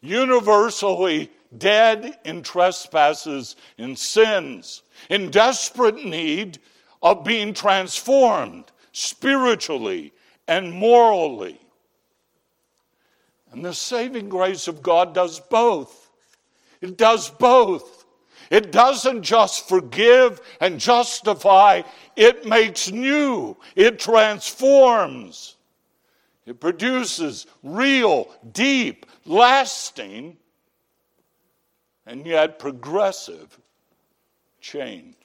universally 0.02 1.32
dead 1.58 2.20
in 2.26 2.42
trespasses 2.44 3.56
and 3.78 3.98
sins, 3.98 4.84
in 5.10 5.32
desperate 5.32 6.04
need 6.04 6.60
of 7.02 7.24
being 7.24 7.54
transformed 7.54 8.66
spiritually 8.92 10.12
and 10.48 10.74
morally. 10.74 11.60
And 13.52 13.66
the 13.66 13.74
saving 13.74 14.30
grace 14.30 14.68
of 14.68 14.82
God 14.82 15.14
does 15.14 15.40
both. 15.40 16.10
It 16.82 16.98
does 16.98 17.30
both. 17.30 18.06
It 18.50 18.72
doesn't 18.72 19.24
just 19.24 19.68
forgive 19.68 20.42
and 20.60 20.80
justify, 20.80 21.84
it 22.16 22.46
makes 22.46 22.90
new, 22.90 23.56
it 23.76 24.00
transforms. 24.00 25.56
It 26.48 26.60
produces 26.60 27.46
real, 27.62 28.28
deep, 28.54 29.06
lasting, 29.26 30.38
and 32.08 32.26
yet 32.26 32.58
progressive 32.58 33.60
change. 34.60 35.16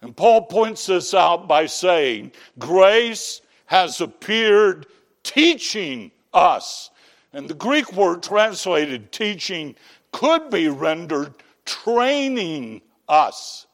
And 0.00 0.16
Paul 0.16 0.42
points 0.42 0.86
this 0.86 1.14
out 1.14 1.48
by 1.48 1.66
saying, 1.66 2.30
Grace 2.60 3.40
has 3.66 4.00
appeared 4.00 4.86
teaching 5.24 6.12
us. 6.32 6.90
And 7.32 7.48
the 7.48 7.54
Greek 7.54 7.92
word 7.92 8.22
translated 8.22 9.12
teaching 9.12 9.74
could 10.12 10.50
be 10.50 10.68
rendered 10.68 11.34
training 11.64 12.82
us. 13.08 13.66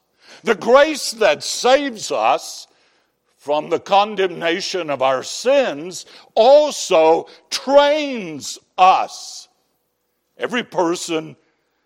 The 0.43 0.55
grace 0.55 1.11
that 1.11 1.43
saves 1.43 2.11
us 2.11 2.67
from 3.37 3.69
the 3.69 3.79
condemnation 3.79 4.89
of 4.89 5.01
our 5.01 5.23
sins 5.23 6.05
also 6.35 7.27
trains 7.49 8.59
us. 8.77 9.47
Every 10.37 10.63
person 10.63 11.35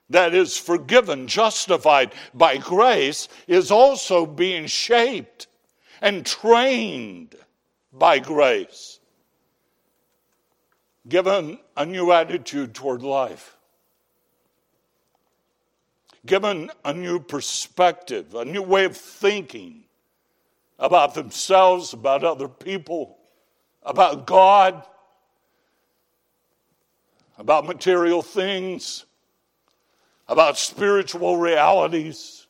that 0.09 0.35
is 0.35 0.57
forgiven, 0.57 1.27
justified 1.27 2.13
by 2.33 2.57
grace, 2.57 3.29
is 3.47 3.71
also 3.71 4.25
being 4.25 4.67
shaped 4.67 5.47
and 6.01 6.25
trained 6.25 7.35
by 7.91 8.19
grace 8.19 8.92
given 11.07 11.59
a 11.75 11.85
new 11.85 12.11
attitude 12.11 12.73
toward 12.73 13.01
life, 13.01 13.57
given 16.25 16.71
a 16.85 16.93
new 16.93 17.19
perspective, 17.19 18.33
a 18.35 18.45
new 18.45 18.61
way 18.61 18.85
of 18.85 18.95
thinking 18.95 19.83
about 20.79 21.13
themselves, 21.13 21.93
about 21.93 22.23
other 22.23 22.47
people, 22.47 23.17
about 23.83 24.25
God, 24.25 24.85
about 27.37 27.65
material 27.65 28.21
things, 28.21 29.05
about 30.27 30.57
spiritual 30.57 31.37
realities. 31.37 32.47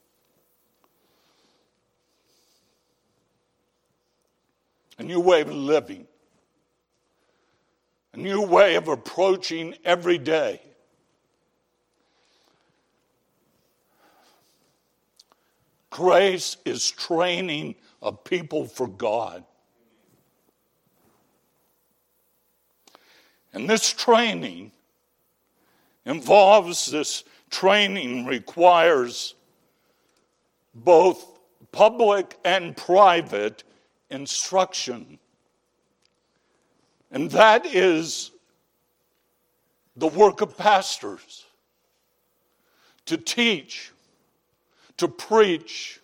A 4.99 5.03
new 5.03 5.19
way 5.19 5.41
of 5.41 5.51
living 5.51 6.07
a 8.13 8.17
new 8.17 8.41
way 8.41 8.75
of 8.75 8.87
approaching 8.87 9.75
every 9.83 10.17
day. 10.17 10.61
Grace 15.89 16.57
is 16.65 16.89
training 16.89 17.75
a 18.01 18.11
people 18.11 18.65
for 18.65 18.87
God. 18.87 19.43
And 23.53 23.69
this 23.69 23.93
training 23.93 24.71
involves 26.05 26.89
this 26.91 27.23
training 27.49 28.25
requires 28.25 29.35
both 30.73 31.39
public 31.71 32.37
and 32.43 32.75
private 32.75 33.63
instruction. 34.09 35.19
And 37.13 37.29
that 37.31 37.67
is 37.67 38.31
the 39.95 40.07
work 40.07 40.41
of 40.41 40.57
pastors 40.57 41.45
to 43.05 43.17
teach, 43.17 43.91
to 44.97 45.07
preach, 45.07 45.99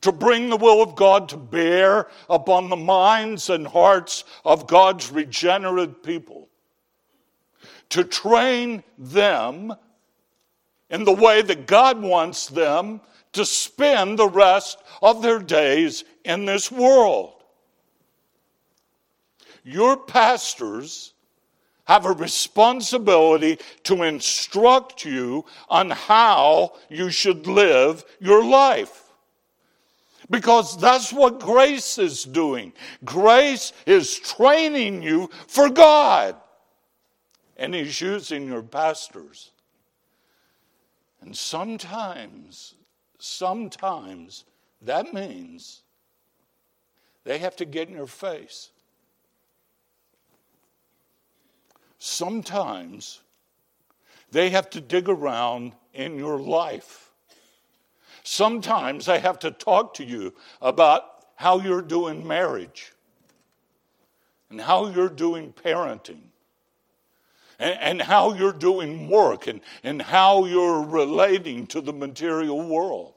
to 0.00 0.10
bring 0.10 0.48
the 0.48 0.56
will 0.56 0.82
of 0.82 0.96
God 0.96 1.28
to 1.28 1.36
bear 1.36 2.08
upon 2.30 2.70
the 2.70 2.76
minds 2.76 3.50
and 3.50 3.66
hearts 3.66 4.24
of 4.46 4.66
God's 4.66 5.12
regenerate 5.12 6.02
people, 6.02 6.48
to 7.90 8.02
train 8.02 8.82
them 8.96 9.74
in 10.88 11.04
the 11.04 11.12
way 11.12 11.42
that 11.42 11.66
God 11.66 12.00
wants 12.00 12.46
them 12.46 13.02
to 13.32 13.44
spend 13.44 14.18
the 14.18 14.28
rest 14.28 14.78
of 15.02 15.20
their 15.20 15.38
days 15.38 16.04
in 16.24 16.46
this 16.46 16.72
world. 16.72 17.33
Your 19.64 19.96
pastors 19.96 21.14
have 21.84 22.06
a 22.06 22.12
responsibility 22.12 23.58
to 23.84 24.02
instruct 24.02 25.04
you 25.04 25.44
on 25.68 25.90
how 25.90 26.74
you 26.88 27.10
should 27.10 27.46
live 27.46 28.04
your 28.20 28.44
life. 28.44 29.02
Because 30.30 30.78
that's 30.78 31.12
what 31.12 31.40
grace 31.40 31.98
is 31.98 32.24
doing. 32.24 32.72
Grace 33.04 33.72
is 33.86 34.18
training 34.18 35.02
you 35.02 35.28
for 35.46 35.68
God. 35.68 36.36
And 37.56 37.74
He's 37.74 38.00
using 38.00 38.46
your 38.46 38.62
pastors. 38.62 39.50
And 41.20 41.36
sometimes, 41.36 42.74
sometimes 43.18 44.44
that 44.82 45.12
means 45.12 45.82
they 47.24 47.38
have 47.38 47.56
to 47.56 47.64
get 47.64 47.88
in 47.88 47.94
your 47.94 48.06
face. 48.06 48.70
Sometimes 52.06 53.20
they 54.30 54.50
have 54.50 54.68
to 54.70 54.80
dig 54.82 55.08
around 55.08 55.72
in 55.94 56.18
your 56.18 56.38
life. 56.38 57.10
Sometimes 58.22 59.06
they 59.06 59.20
have 59.20 59.38
to 59.38 59.50
talk 59.50 59.94
to 59.94 60.04
you 60.04 60.34
about 60.60 61.24
how 61.36 61.60
you're 61.60 61.80
doing 61.80 62.28
marriage 62.28 62.92
and 64.50 64.60
how 64.60 64.88
you're 64.88 65.08
doing 65.08 65.54
parenting 65.54 66.20
and, 67.58 67.78
and, 67.80 68.02
how 68.02 68.34
you're 68.34 68.52
doing 68.52 69.08
work 69.08 69.46
and, 69.46 69.62
and 69.82 70.02
how 70.02 70.44
you're 70.44 70.82
relating 70.82 71.66
to 71.68 71.80
the 71.80 71.94
material 71.94 72.68
world. 72.68 73.14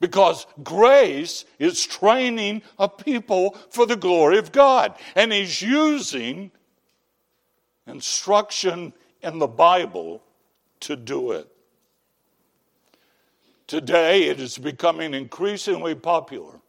Because 0.00 0.46
grace 0.62 1.44
is 1.58 1.84
training 1.84 2.62
a 2.78 2.88
people 2.88 3.50
for 3.68 3.84
the 3.84 3.96
glory 3.96 4.38
of 4.38 4.50
God, 4.50 4.94
and 5.14 5.30
He's 5.30 5.60
using 5.60 6.52
instruction 7.86 8.92
in 9.22 9.38
the 9.38 9.46
Bible 9.46 10.22
to 10.80 10.96
do 10.96 11.32
it. 11.32 11.48
Today, 13.66 14.24
it 14.24 14.40
is 14.40 14.58
becoming 14.58 15.14
increasingly 15.14 15.94
popular 15.94 16.60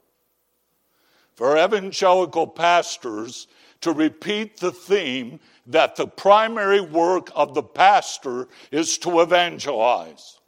for 1.36 1.58
evangelical 1.58 2.48
pastors 2.48 3.48
to 3.82 3.92
repeat 3.92 4.58
the 4.58 4.72
theme 4.72 5.40
that 5.68 5.96
the 5.96 6.08
primary 6.08 6.82
work 6.82 7.30
of 7.36 7.54
the 7.54 7.62
pastor 7.62 8.48
is 8.72 8.98
to 8.98 9.22
evangelize. 9.22 10.40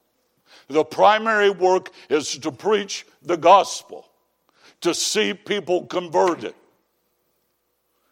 The 0.68 0.84
primary 0.84 1.52
work 1.52 1.92
is 2.10 2.38
to 2.40 2.52
preach 2.52 3.06
the 3.22 3.38
gospel, 3.38 4.10
to 4.82 4.94
see 4.94 5.34
people 5.34 5.86
converted. 5.86 6.56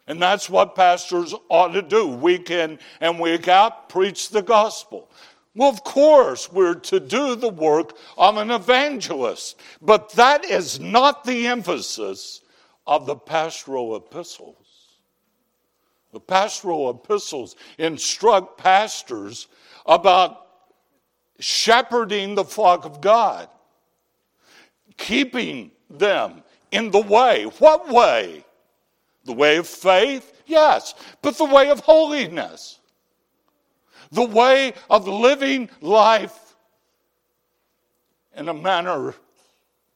And 0.08 0.20
that's 0.20 0.48
what 0.48 0.74
pastors 0.74 1.34
ought 1.50 1.74
to 1.74 1.82
do 1.82 2.08
week 2.08 2.50
in 2.50 2.78
and 3.00 3.20
week 3.20 3.46
out, 3.46 3.90
preach 3.90 4.30
the 4.30 4.42
gospel. 4.42 5.10
Well, 5.54 5.68
of 5.68 5.84
course, 5.84 6.50
we're 6.50 6.74
to 6.74 6.98
do 6.98 7.34
the 7.34 7.50
work 7.50 7.96
of 8.16 8.38
an 8.38 8.50
evangelist, 8.50 9.60
but 9.82 10.10
that 10.12 10.46
is 10.46 10.80
not 10.80 11.24
the 11.24 11.46
emphasis 11.46 12.40
of 12.86 13.04
the 13.04 13.16
pastoral 13.16 13.96
epistles. 13.96 14.56
The 16.12 16.20
pastoral 16.20 16.88
epistles 16.90 17.56
instruct 17.76 18.56
pastors 18.56 19.48
about 19.84 20.46
shepherding 21.38 22.34
the 22.34 22.44
flock 22.44 22.86
of 22.86 23.02
God, 23.02 23.50
keeping 24.96 25.70
them 25.90 26.42
in 26.70 26.90
the 26.90 27.00
way. 27.00 27.44
What 27.58 27.90
way? 27.90 28.44
The 29.28 29.34
way 29.34 29.58
of 29.58 29.68
faith? 29.68 30.42
Yes, 30.46 30.94
but 31.22 31.38
the 31.38 31.44
way 31.44 31.70
of 31.70 31.80
holiness 31.80 32.78
the 34.10 34.24
way 34.24 34.74
of 34.88 35.06
living 35.06 35.68
life 35.80 36.56
in 38.36 38.48
a 38.48 38.54
manner 38.54 39.14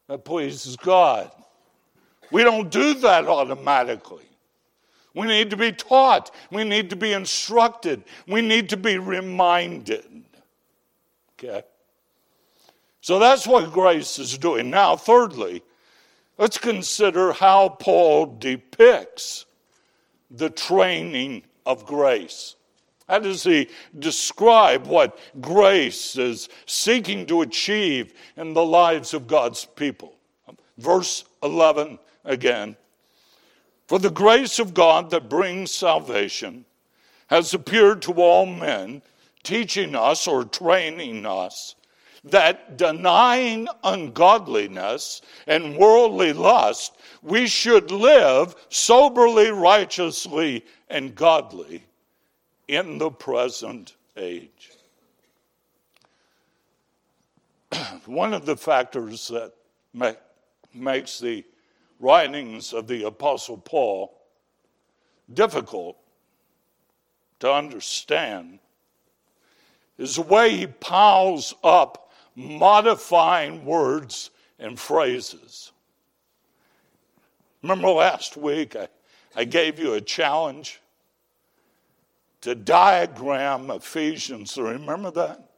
that 0.08 0.24
pleases 0.24 0.76
God. 0.76 1.30
We 2.30 2.42
don't 2.42 2.70
do 2.70 2.94
that 2.94 3.26
automatically. 3.26 4.24
We 5.14 5.26
need 5.26 5.50
to 5.50 5.56
be 5.56 5.72
taught. 5.72 6.30
We 6.50 6.64
need 6.64 6.90
to 6.90 6.96
be 6.96 7.12
instructed. 7.12 8.02
We 8.26 8.40
need 8.40 8.70
to 8.70 8.76
be 8.76 8.98
reminded. 8.98 10.24
Okay? 11.38 11.62
So 13.02 13.18
that's 13.18 13.46
what 13.46 13.72
grace 13.72 14.18
is 14.18 14.38
doing. 14.38 14.70
Now, 14.70 14.96
thirdly, 14.96 15.62
let's 16.42 16.58
consider 16.58 17.32
how 17.32 17.68
Paul 17.68 18.26
depicts 18.26 19.46
the 20.28 20.50
training 20.50 21.44
of 21.64 21.86
grace. 21.86 22.56
How 23.08 23.20
does 23.20 23.44
he 23.44 23.68
describe 23.96 24.88
what 24.88 25.20
grace 25.40 26.18
is 26.18 26.48
seeking 26.66 27.26
to 27.26 27.42
achieve 27.42 28.12
in 28.36 28.54
the 28.54 28.64
lives 28.64 29.14
of 29.14 29.28
God's 29.28 29.64
people? 29.64 30.16
Verse 30.78 31.24
11 31.44 32.00
again. 32.24 32.76
For 33.86 34.00
the 34.00 34.10
grace 34.10 34.58
of 34.58 34.74
God 34.74 35.10
that 35.10 35.28
brings 35.28 35.70
salvation 35.70 36.64
has 37.28 37.54
appeared 37.54 38.02
to 38.02 38.14
all 38.14 38.46
men, 38.46 39.02
teaching 39.44 39.94
us 39.94 40.26
or 40.26 40.44
training 40.44 41.24
us 41.24 41.76
that 42.24 42.76
denying 42.76 43.66
ungodliness 43.82 45.22
and 45.46 45.76
worldly 45.76 46.32
lust, 46.32 46.96
we 47.22 47.46
should 47.46 47.90
live 47.90 48.54
soberly, 48.68 49.50
righteously, 49.50 50.64
and 50.88 51.14
godly 51.14 51.84
in 52.68 52.98
the 52.98 53.10
present 53.10 53.96
age. 54.16 54.70
One 58.06 58.32
of 58.32 58.46
the 58.46 58.56
factors 58.56 59.28
that 59.28 59.52
make, 59.92 60.18
makes 60.72 61.18
the 61.18 61.44
writings 61.98 62.72
of 62.72 62.86
the 62.86 63.04
Apostle 63.04 63.58
Paul 63.58 64.16
difficult 65.32 65.96
to 67.40 67.52
understand 67.52 68.58
is 69.98 70.16
the 70.16 70.22
way 70.22 70.56
he 70.56 70.66
piles 70.66 71.54
up 71.62 72.01
modifying 72.34 73.64
words 73.64 74.30
and 74.58 74.78
phrases. 74.78 75.72
Remember 77.62 77.88
last 77.88 78.36
week 78.36 78.76
I, 78.76 78.88
I 79.36 79.44
gave 79.44 79.78
you 79.78 79.94
a 79.94 80.00
challenge 80.00 80.80
to 82.42 82.54
diagram 82.54 83.70
Ephesians. 83.70 84.56
Remember 84.58 85.10
that? 85.12 85.48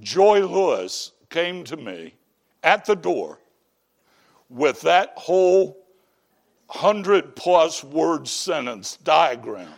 Joy 0.00 0.44
Lewis 0.46 1.12
came 1.30 1.62
to 1.64 1.76
me 1.76 2.14
at 2.62 2.84
the 2.84 2.96
door 2.96 3.38
with 4.48 4.80
that 4.82 5.12
whole 5.16 5.84
hundred 6.68 7.36
plus 7.36 7.84
word 7.84 8.26
sentence 8.26 8.96
diagram 9.04 9.68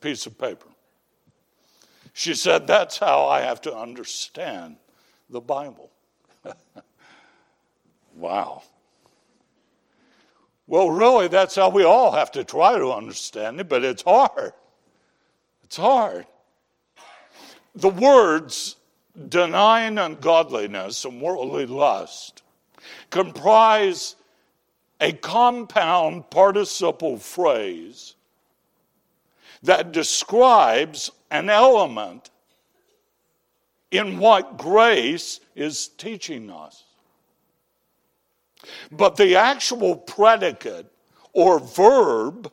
piece 0.00 0.24
of 0.26 0.38
paper. 0.38 0.67
She 2.18 2.34
said, 2.34 2.66
That's 2.66 2.98
how 2.98 3.26
I 3.26 3.42
have 3.42 3.60
to 3.60 3.72
understand 3.72 4.74
the 5.30 5.40
Bible. 5.40 5.92
wow. 8.16 8.64
Well, 10.66 10.90
really, 10.90 11.28
that's 11.28 11.54
how 11.54 11.68
we 11.68 11.84
all 11.84 12.10
have 12.10 12.32
to 12.32 12.42
try 12.42 12.76
to 12.76 12.90
understand 12.90 13.60
it, 13.60 13.68
but 13.68 13.84
it's 13.84 14.02
hard. 14.02 14.52
It's 15.62 15.76
hard. 15.76 16.26
The 17.76 17.90
words 17.90 18.74
denying 19.28 19.96
ungodliness 19.98 21.04
and 21.04 21.22
worldly 21.22 21.66
lust 21.66 22.42
comprise 23.10 24.16
a 25.00 25.12
compound 25.12 26.30
participle 26.30 27.16
phrase 27.16 28.16
that 29.62 29.92
describes 29.92 31.10
an 31.30 31.50
element 31.50 32.30
in 33.90 34.18
what 34.18 34.58
grace 34.58 35.40
is 35.54 35.88
teaching 35.88 36.50
us. 36.50 36.84
But 38.90 39.16
the 39.16 39.36
actual 39.36 39.96
predicate 39.96 40.86
or 41.32 41.58
verb 41.58 42.50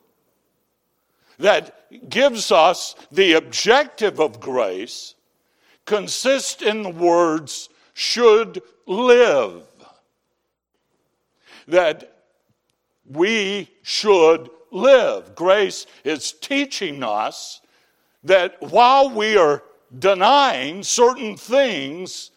that 1.38 2.10
gives 2.10 2.52
us 2.52 2.96
the 3.12 3.34
objective 3.34 4.20
of 4.20 4.40
grace 4.40 5.16
consists 5.86 6.62
in 6.62 6.84
the 6.84 6.90
words 6.90 7.70
should 7.94 8.62
live. 8.86 9.64
That 11.68 12.24
we 13.10 13.70
should 13.82 14.50
live. 14.76 15.34
Grace 15.36 15.88
is 16.04 16.34
teaching 16.34 17.02
us 17.04 17.62
that 18.24 18.62
while 18.62 19.10
we 19.10 19.38
are 19.38 19.64
denying 19.98 20.84
certain 20.84 21.38
things, 21.38 22.32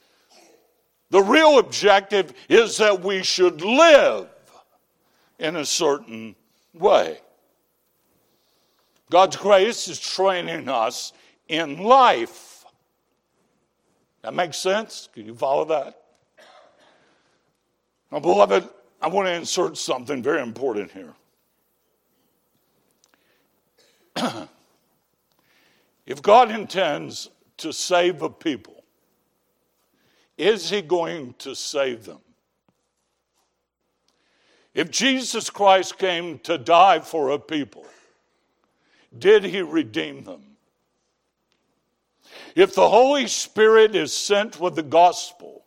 the 1.10 1.22
real 1.22 1.58
objective 1.58 2.32
is 2.48 2.76
that 2.78 3.02
we 3.02 3.22
should 3.22 3.60
live 3.62 4.28
in 5.38 5.56
a 5.56 5.64
certain 5.64 6.36
way. 6.74 7.18
God's 9.10 9.36
grace 9.36 9.88
is 9.88 9.98
training 9.98 10.68
us 10.68 11.12
in 11.48 11.78
life. 11.78 12.64
That 14.22 14.34
makes 14.34 14.58
sense? 14.58 15.08
Can 15.14 15.24
you 15.24 15.34
follow 15.34 15.64
that? 15.66 16.02
Now, 18.12 18.20
beloved, 18.20 18.68
I 19.00 19.08
want 19.08 19.26
to 19.26 19.32
insert 19.32 19.78
something 19.78 20.22
very 20.22 20.42
important 20.42 20.90
here. 20.90 21.14
if 26.06 26.22
God 26.22 26.50
intends 26.50 27.30
to 27.58 27.72
save 27.72 28.22
a 28.22 28.30
people, 28.30 28.84
is 30.36 30.70
he 30.70 30.82
going 30.82 31.34
to 31.38 31.54
save 31.54 32.04
them? 32.04 32.20
If 34.74 34.90
Jesus 34.90 35.50
Christ 35.50 35.98
came 35.98 36.38
to 36.40 36.56
die 36.56 37.00
for 37.00 37.30
a 37.30 37.38
people, 37.38 37.84
did 39.18 39.42
he 39.44 39.60
redeem 39.60 40.22
them? 40.22 40.42
If 42.54 42.74
the 42.74 42.88
Holy 42.88 43.26
Spirit 43.26 43.96
is 43.96 44.12
sent 44.12 44.60
with 44.60 44.76
the 44.76 44.82
gospel 44.82 45.64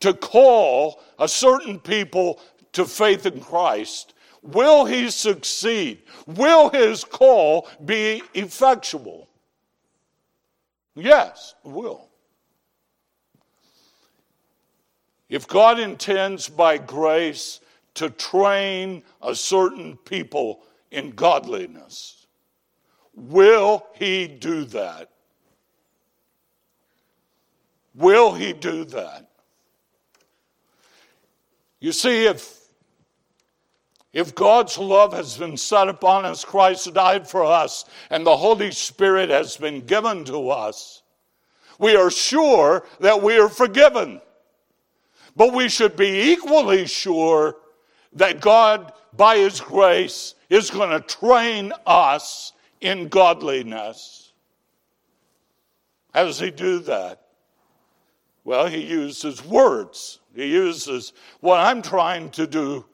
to 0.00 0.14
call 0.14 1.02
a 1.18 1.28
certain 1.28 1.78
people 1.78 2.40
to 2.72 2.86
faith 2.86 3.26
in 3.26 3.40
Christ, 3.40 4.13
will 4.44 4.84
he 4.84 5.10
succeed? 5.10 6.02
Will 6.26 6.70
his 6.70 7.02
call 7.02 7.68
be 7.84 8.22
effectual? 8.34 9.28
Yes, 10.94 11.54
it 11.64 11.70
will. 11.70 12.08
If 15.28 15.48
God 15.48 15.80
intends 15.80 16.48
by 16.48 16.78
grace 16.78 17.60
to 17.94 18.10
train 18.10 19.02
a 19.22 19.34
certain 19.34 19.96
people 19.96 20.62
in 20.90 21.10
godliness, 21.10 22.26
will 23.14 23.86
he 23.94 24.28
do 24.28 24.64
that? 24.66 25.10
Will 27.94 28.32
he 28.32 28.52
do 28.52 28.84
that? 28.86 29.28
You 31.80 31.92
see, 31.92 32.26
if, 32.26 32.63
if 34.14 34.32
God's 34.32 34.78
love 34.78 35.12
has 35.12 35.36
been 35.36 35.56
set 35.56 35.88
upon 35.88 36.24
us, 36.24 36.44
Christ 36.44 36.94
died 36.94 37.28
for 37.28 37.44
us, 37.44 37.84
and 38.10 38.24
the 38.24 38.36
Holy 38.36 38.70
Spirit 38.70 39.28
has 39.28 39.56
been 39.56 39.80
given 39.80 40.24
to 40.26 40.50
us, 40.50 41.02
we 41.80 41.96
are 41.96 42.12
sure 42.12 42.86
that 43.00 43.20
we 43.20 43.36
are 43.36 43.48
forgiven. 43.48 44.20
But 45.34 45.52
we 45.52 45.68
should 45.68 45.96
be 45.96 46.30
equally 46.30 46.86
sure 46.86 47.56
that 48.12 48.40
God, 48.40 48.92
by 49.16 49.38
His 49.38 49.60
grace, 49.60 50.36
is 50.48 50.70
going 50.70 50.90
to 50.90 51.00
train 51.00 51.72
us 51.84 52.52
in 52.80 53.08
godliness. 53.08 54.32
How 56.12 56.22
does 56.22 56.38
He 56.38 56.52
do 56.52 56.78
that? 56.80 57.20
Well, 58.44 58.68
He 58.68 58.80
uses 58.80 59.44
words. 59.44 60.20
He 60.36 60.46
uses 60.46 61.12
what 61.40 61.58
I'm 61.58 61.82
trying 61.82 62.30
to 62.30 62.46
do 62.46 62.84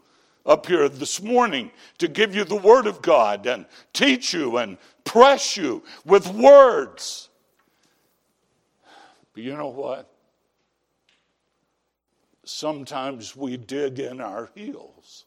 up 0.46 0.66
here 0.66 0.88
this 0.88 1.22
morning 1.22 1.70
to 1.98 2.08
give 2.08 2.34
you 2.34 2.44
the 2.44 2.56
Word 2.56 2.86
of 2.86 3.02
God 3.02 3.46
and 3.46 3.66
teach 3.92 4.32
you 4.32 4.56
and 4.56 4.78
press 5.04 5.56
you 5.56 5.82
with 6.04 6.26
words. 6.28 7.28
But 9.32 9.42
you 9.42 9.56
know 9.56 9.68
what? 9.68 10.10
sometimes 12.50 13.36
we 13.36 13.56
dig 13.56 14.00
in 14.00 14.20
our 14.20 14.50
heels 14.54 15.24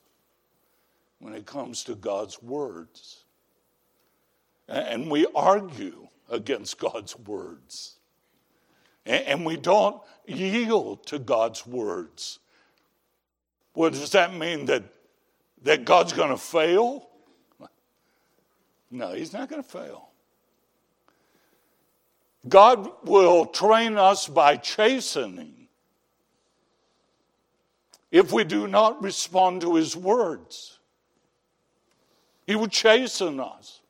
when 1.20 1.34
it 1.34 1.46
comes 1.46 1.84
to 1.86 1.96
God's 1.96 2.42
words. 2.44 3.24
And 4.68 5.10
we 5.10 5.26
argue 5.36 6.08
against 6.30 6.80
God's 6.80 7.18
words. 7.18 7.96
And 9.06 9.46
we 9.46 9.58
don't 9.58 10.02
yield 10.26 11.06
to 11.08 11.20
God's 11.20 11.66
words. 11.66 12.40
Well, 13.76 13.90
does 13.90 14.12
that 14.12 14.34
mean 14.34 14.66
that, 14.66 14.84
that 15.64 15.86
God's 15.86 16.14
going 16.14 16.30
to 16.30 16.38
fail? 16.38 17.10
No, 18.92 19.14
He's 19.14 19.34
not 19.34 19.50
going 19.50 19.64
to 19.64 19.68
fail. 19.68 20.10
God 22.48 22.90
will 23.06 23.46
train 23.46 23.98
us 23.98 24.28
by 24.28 24.58
chastening 24.58 25.64
if 28.12 28.32
we 28.32 28.44
do 28.44 28.68
not 28.68 29.02
respond 29.02 29.62
to 29.62 29.76
his 29.76 29.96
words. 29.96 30.78
He 32.46 32.56
will 32.56 32.68
chasten 32.68 33.40
us. 33.40 33.82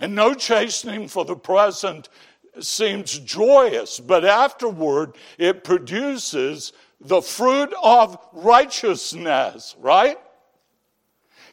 And 0.00 0.14
no 0.14 0.34
chastening 0.34 1.06
for 1.06 1.24
the 1.24 1.36
present 1.36 2.08
seems 2.58 3.18
joyous, 3.20 4.00
but 4.00 4.24
afterward 4.24 5.14
it 5.38 5.62
produces 5.62 6.72
the 7.04 7.20
fruit 7.20 7.72
of 7.82 8.18
righteousness, 8.32 9.76
right? 9.78 10.18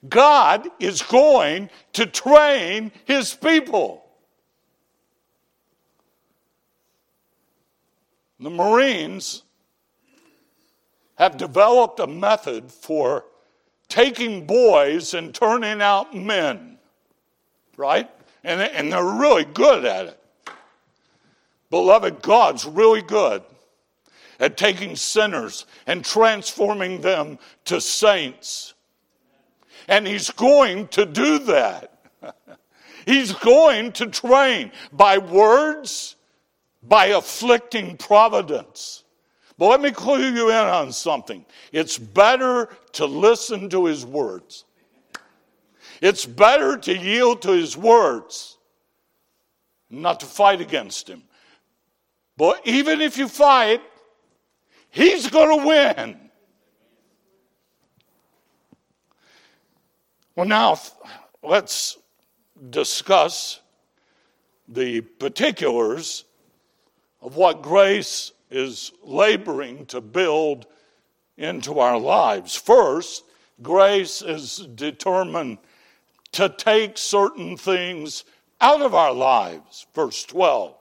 God 0.08 0.68
is 0.80 1.02
going 1.02 1.70
to 1.94 2.06
train 2.06 2.92
his 3.06 3.34
people. 3.34 4.06
The 8.40 8.50
Marines 8.50 9.44
have 11.16 11.38
developed 11.38 12.00
a 12.00 12.08
method 12.08 12.72
for 12.72 13.26
taking 13.88 14.48
boys 14.48 15.14
and 15.14 15.36
turning 15.36 15.82
out 15.82 16.16
men, 16.16 16.80
right? 17.78 18.10
And, 18.44 18.92
they're 18.92 19.04
really 19.04 19.46
good 19.46 19.86
at 19.86 20.08
it. 20.08 20.20
Beloved, 21.70 22.24
God's 22.24 22.66
really 22.66 23.04
good 23.04 23.44
at 24.42 24.58
taking 24.58 24.96
sinners 24.98 25.66
and 25.88 26.04
transforming 26.04 27.00
them 27.00 27.40
to 27.64 27.80
saints. 27.80 28.74
And 29.88 30.06
He's 30.06 30.32
going 30.32 30.90
to 30.90 31.06
do 31.06 31.40
that. 31.40 31.94
He's 33.06 33.32
going 33.32 33.94
to 33.94 34.08
train 34.08 34.72
by 34.92 35.20
words, 35.20 36.18
by 36.84 37.08
afflicting 37.08 37.98
providence. 37.98 39.04
But 39.58 39.68
let 39.68 39.82
me 39.82 39.92
clue 39.92 40.32
you 40.32 40.50
in 40.50 40.56
on 40.56 40.92
something. 40.92 41.46
It's 41.72 41.98
better 41.98 42.70
to 42.94 43.06
listen 43.06 43.70
to 43.70 43.86
his 43.86 44.06
words. 44.06 44.66
It's 46.02 46.26
better 46.26 46.78
to 46.78 46.98
yield 46.98 47.44
to 47.44 47.52
his 47.52 47.78
words, 47.78 48.58
not 49.92 50.20
to 50.22 50.26
fight 50.26 50.62
against 50.62 51.08
him. 51.08 51.22
But 52.38 52.62
even 52.66 53.02
if 53.02 53.20
you 53.20 53.28
fight, 53.28 53.82
he's 54.92 55.30
going 55.30 55.60
to 55.60 55.68
win. 55.68 56.18
Well, 60.36 60.46
now 60.46 60.78
let's 61.44 61.98
discuss 62.70 63.60
the 64.68 65.02
particulars 65.02 66.26
of 67.22 67.36
what 67.36 67.62
grace 67.62 68.32
is 68.50 68.92
laboring 69.04 69.86
to 69.88 70.02
build 70.02 70.68
into 71.38 71.80
our 71.80 71.98
lives. 71.98 72.56
First, 72.56 73.24
grace 73.62 74.22
is 74.22 74.68
determined 74.76 75.58
to 76.34 76.50
take 76.50 76.98
certain 76.98 77.58
things 77.58 78.24
out 78.62 78.82
of 78.82 78.96
our 78.96 79.14
lives. 79.14 79.86
Verse 79.94 80.24
12, 80.26 80.76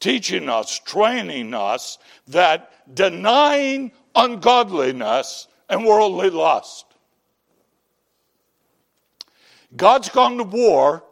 teaching 0.00 0.48
us, 0.48 0.78
training 0.80 1.54
us 1.54 1.98
that 2.26 2.72
denying 2.94 3.92
ungodliness 4.14 5.46
and 5.68 5.84
worldly 5.84 6.30
lust. 6.30 6.86
God's 9.76 10.08
gone 10.08 10.38
to 10.38 10.44
war 10.44 11.04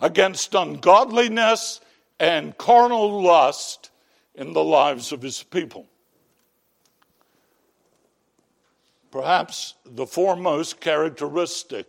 against 0.00 0.54
ungodliness 0.54 1.80
and 2.18 2.56
carnal 2.56 3.22
lust 3.22 3.90
in 4.34 4.52
the 4.52 4.64
lives 4.64 5.12
of 5.12 5.20
his 5.20 5.42
people. 5.42 5.86
Perhaps 9.10 9.74
the 9.84 10.06
foremost 10.06 10.80
characteristic 10.80 11.86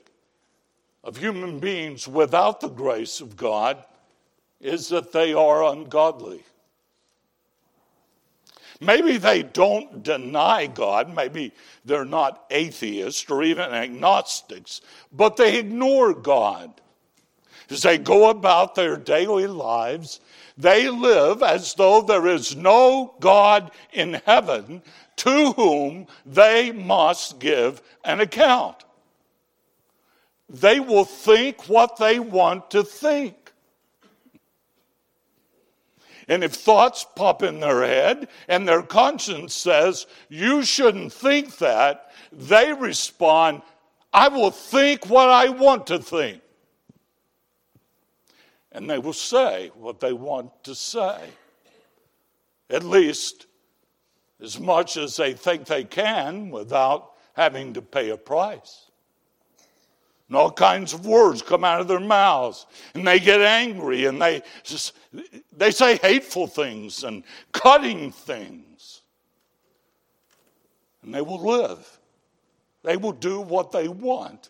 of 1.03 1.17
human 1.17 1.59
beings 1.59 2.07
without 2.07 2.59
the 2.59 2.69
grace 2.69 3.21
of 3.21 3.37
God 3.37 3.83
is 4.59 4.89
that 4.89 5.11
they 5.11 5.33
are 5.33 5.63
ungodly. 5.63 6.43
Maybe 8.79 9.17
they 9.17 9.41
don't 9.41 10.03
deny 10.03 10.67
God, 10.67 11.13
maybe 11.13 11.51
they're 11.83 12.05
not 12.05 12.45
atheists 12.51 13.29
or 13.29 13.43
even 13.43 13.71
agnostics, 13.71 14.81
but 15.11 15.35
they 15.35 15.57
ignore 15.57 16.13
God. 16.13 16.71
as 17.69 17.81
they 17.81 17.97
go 17.97 18.29
about 18.29 18.75
their 18.75 18.95
daily 18.95 19.47
lives, 19.47 20.19
they 20.57 20.89
live 20.89 21.43
as 21.43 21.73
though 21.73 22.01
there 22.01 22.27
is 22.27 22.55
no 22.55 23.15
God 23.19 23.71
in 23.93 24.21
heaven 24.25 24.81
to 25.17 25.51
whom 25.53 26.07
they 26.25 26.71
must 26.71 27.39
give 27.39 27.81
an 28.03 28.21
account. 28.21 28.85
They 30.49 30.79
will 30.79 31.03
think 31.03 31.67
what 31.67 31.97
they 31.97 32.19
want 32.19 32.71
to 32.71 32.83
think. 32.83 33.46
And 36.27 36.43
if 36.43 36.53
thoughts 36.53 37.05
pop 37.15 37.41
in 37.41 37.59
their 37.61 37.85
head 37.85 38.27
and 38.47 38.67
their 38.67 38.81
conscience 38.81 39.53
says, 39.53 40.07
you 40.29 40.63
shouldn't 40.63 41.13
think 41.13 41.57
that, 41.59 42.11
they 42.31 42.73
respond, 42.73 43.61
I 44.11 44.27
will 44.27 44.51
think 44.51 45.09
what 45.09 45.29
I 45.29 45.49
want 45.49 45.87
to 45.87 45.99
think. 45.99 46.41
And 48.71 48.89
they 48.89 48.99
will 48.99 49.13
say 49.13 49.71
what 49.75 50.01
they 50.01 50.13
want 50.13 50.51
to 50.65 50.75
say. 50.75 51.29
At 52.69 52.83
least 52.83 53.47
as 54.41 54.59
much 54.59 54.97
as 54.97 55.15
they 55.15 55.33
think 55.33 55.65
they 55.65 55.85
can 55.85 56.49
without 56.49 57.13
having 57.33 57.73
to 57.73 57.81
pay 57.81 58.09
a 58.09 58.17
price. 58.17 58.86
And 60.27 60.35
all 60.35 60.51
kinds 60.51 60.93
of 60.93 61.05
words 61.05 61.41
come 61.41 61.63
out 61.63 61.79
of 61.79 61.87
their 61.87 62.01
mouths, 62.01 62.65
and 62.93 63.07
they 63.07 63.19
get 63.19 63.41
angry, 63.41 64.05
and 64.05 64.21
they 64.21 64.41
they 65.55 65.71
say 65.71 65.95
hateful 65.97 66.47
things 66.47 67.03
and 67.03 67.23
cutting 67.53 68.11
things. 68.11 69.01
And 71.01 71.13
they 71.15 71.21
will 71.21 71.39
live. 71.39 71.99
They 72.83 72.97
will 72.97 73.13
do 73.13 73.39
what 73.39 73.71
they 73.71 73.87
want 73.87 74.49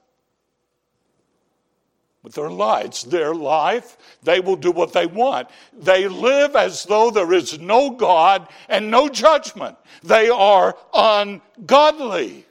with 2.24 2.34
their 2.34 2.50
lives. 2.50 3.04
Their 3.04 3.36
life, 3.36 3.98
they 4.24 4.40
will 4.40 4.56
do 4.56 4.72
what 4.72 4.94
they 4.94 5.06
want. 5.06 5.48
They 5.72 6.08
live 6.08 6.56
as 6.56 6.84
though 6.84 7.12
there 7.12 7.34
is 7.34 7.60
no 7.60 7.92
God 7.92 8.50
and 8.68 8.90
no 8.90 9.10
judgment. 9.10 9.78
They 10.04 10.30
are 10.30 10.76
ungodly. 10.94 12.47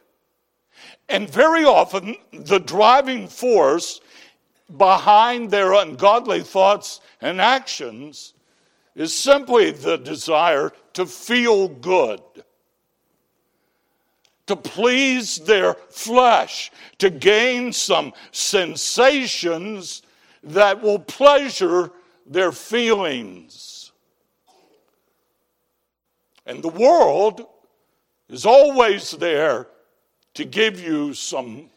And 1.08 1.30
very 1.30 1.64
often, 1.64 2.16
the 2.32 2.58
driving 2.58 3.28
force 3.28 4.00
behind 4.76 5.50
their 5.50 5.74
ungodly 5.74 6.42
thoughts 6.42 7.00
and 7.20 7.40
actions 7.40 8.34
is 8.96 9.14
simply 9.14 9.70
the 9.70 9.98
desire 9.98 10.72
to 10.94 11.06
feel 11.06 11.68
good, 11.68 12.20
to 14.46 14.56
please 14.56 15.36
their 15.36 15.74
flesh, 15.90 16.72
to 16.98 17.10
gain 17.10 17.72
some 17.72 18.12
sensations 18.32 20.02
that 20.42 20.82
will 20.82 20.98
pleasure 20.98 21.92
their 22.26 22.52
feelings. 22.52 23.92
And 26.46 26.62
the 26.62 26.68
world 26.68 27.46
is 28.28 28.46
always 28.46 29.12
there 29.12 29.68
to 30.36 30.44
give 30.44 30.78
you 30.78 31.14
some 31.14 31.70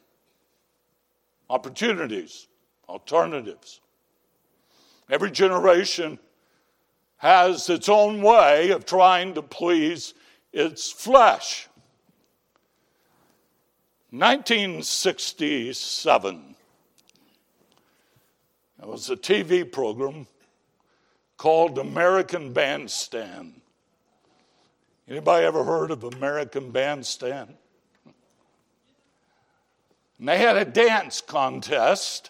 opportunities, 1.49 2.47
alternatives. 2.89 3.79
Every 5.09 5.31
generation 5.31 6.19
has 7.17 7.69
its 7.69 7.87
own 7.87 8.21
way 8.21 8.71
of 8.71 8.85
trying 8.85 9.33
to 9.35 9.41
please 9.41 10.13
its 10.51 10.91
flesh. 10.91 11.69
1967, 14.11 16.55
there 18.77 18.89
was 18.89 19.09
a 19.09 19.15
TV 19.15 19.71
program 19.71 20.27
called 21.37 21.77
American 21.77 22.51
Bandstand. 22.51 23.61
Anybody 25.07 25.45
ever 25.45 25.63
heard 25.63 25.91
of 25.91 26.03
American 26.03 26.71
Bandstand? 26.71 27.55
And 30.19 30.27
they 30.27 30.37
had 30.37 30.57
a 30.57 30.65
dance 30.65 31.21
contest, 31.21 32.29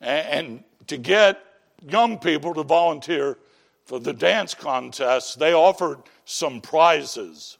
and 0.00 0.64
to 0.86 0.96
get 0.96 1.38
young 1.86 2.18
people 2.18 2.54
to 2.54 2.62
volunteer 2.62 3.36
for 3.84 4.00
the 4.00 4.14
dance 4.14 4.54
contest, 4.54 5.38
they 5.38 5.52
offered 5.52 5.98
some 6.24 6.60
prizes. 6.60 7.58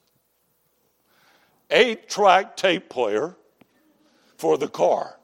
Eight 1.70 2.08
track 2.08 2.56
tape 2.56 2.88
player 2.88 3.36
for 4.36 4.56
the 4.56 4.68
car, 4.68 5.18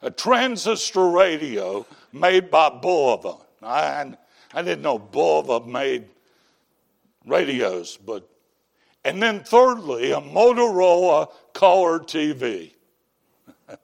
a 0.00 0.10
transistor 0.10 1.08
radio 1.08 1.86
made 2.12 2.50
by 2.50 2.70
Bulova. 2.70 3.40
I, 3.62 4.14
I 4.54 4.62
didn't 4.62 4.82
know 4.82 4.98
Bulova 4.98 5.66
made 5.66 6.06
radios, 7.26 7.96
but 7.96 8.28
and 9.04 9.22
then, 9.22 9.42
thirdly, 9.42 10.12
a 10.12 10.20
Motorola 10.20 11.30
color 11.52 11.98
TV. 11.98 12.72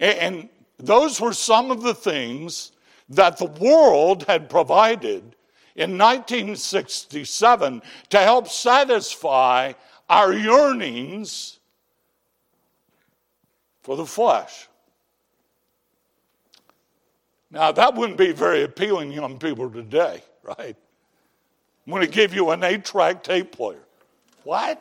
and 0.00 0.48
those 0.78 1.20
were 1.20 1.32
some 1.32 1.70
of 1.70 1.82
the 1.82 1.94
things 1.94 2.72
that 3.08 3.36
the 3.38 3.46
world 3.46 4.24
had 4.24 4.48
provided 4.48 5.36
in 5.76 5.98
1967 5.98 7.82
to 8.10 8.18
help 8.18 8.48
satisfy 8.48 9.72
our 10.08 10.32
yearnings 10.32 11.58
for 13.82 13.96
the 13.96 14.06
flesh. 14.06 14.68
Now, 17.50 17.72
that 17.72 17.94
wouldn't 17.94 18.18
be 18.18 18.32
very 18.32 18.62
appealing 18.62 19.10
to 19.10 19.14
young 19.14 19.38
people 19.38 19.70
today, 19.70 20.22
right? 20.42 20.76
I'm 21.86 21.92
going 21.92 22.06
to 22.06 22.12
give 22.12 22.34
you 22.34 22.50
an 22.50 22.62
eight 22.64 22.84
track 22.84 23.22
tape 23.22 23.52
player. 23.52 23.82
What? 24.44 24.80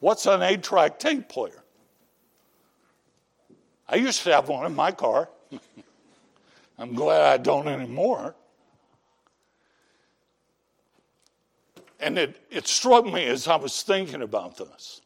What's 0.00 0.26
an 0.26 0.42
eight 0.42 0.62
track 0.62 0.98
tape 0.98 1.28
player? 1.28 1.62
I 3.88 3.96
used 3.96 4.22
to 4.24 4.32
have 4.32 4.48
one 4.48 4.66
in 4.66 4.74
my 4.74 4.92
car. 4.92 5.28
I'm 6.78 6.94
glad 6.94 7.22
I 7.22 7.42
don't 7.42 7.68
anymore. 7.68 8.34
And 11.98 12.18
it, 12.18 12.40
it 12.50 12.68
struck 12.68 13.06
me 13.06 13.24
as 13.24 13.48
I 13.48 13.56
was 13.56 13.82
thinking 13.82 14.20
about 14.20 14.58
this. 14.58 15.00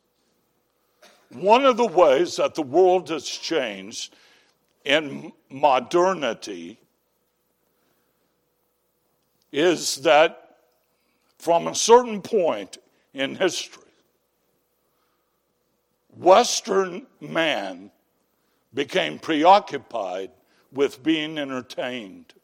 One 1.31 1.65
of 1.65 1.77
the 1.77 1.87
ways 1.87 2.37
that 2.37 2.57
the 2.57 2.63
world 2.63 3.09
has 3.11 3.25
changed 3.29 4.17
in 4.85 5.33
modernity 5.49 6.81
is 9.53 9.97
that 9.97 10.50
from 11.41 11.69
a 11.69 11.75
certain 11.75 12.21
point 12.21 12.77
in 13.15 13.35
history, 13.35 13.83
Western 16.15 17.07
man 17.19 17.91
became 18.75 19.19
preoccupied 19.19 20.31
with 20.71 21.03
being 21.03 21.39
entertained. 21.39 22.35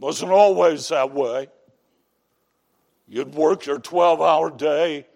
Wasn't 0.00 0.32
always 0.32 0.88
that 0.88 1.14
way. 1.14 1.46
You'd 3.06 3.32
work 3.32 3.66
your 3.66 3.78
12 3.78 4.20
hour 4.20 4.50
day 4.50 5.06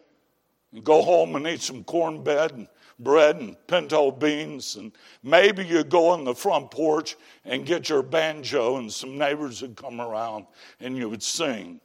and 0.73 0.85
go 0.85 1.03
home 1.03 1.35
and 1.35 1.49
eat 1.49 1.63
some 1.63 1.83
cornbread 1.83 2.53
and 2.53 2.69
bread 3.03 3.37
and 3.37 3.57
pinto 3.67 4.11
beans, 4.11 4.77
and 4.77 4.93
maybe 5.23 5.65
you 5.65 5.83
go 5.83 6.09
on 6.09 6.25
the 6.25 6.35
front 6.35 6.71
porch 6.71 7.17
and 7.45 7.67
get 7.67 7.89
your 7.89 8.03
banjo, 8.03 8.77
and 8.77 8.93
some 8.93 9.19
neighbors 9.19 9.63
would 9.63 9.77
come 9.77 10.01
around 10.01 10.47
and 10.81 10.97
you 10.97 11.09
would 11.09 11.23
sing. 11.23 11.81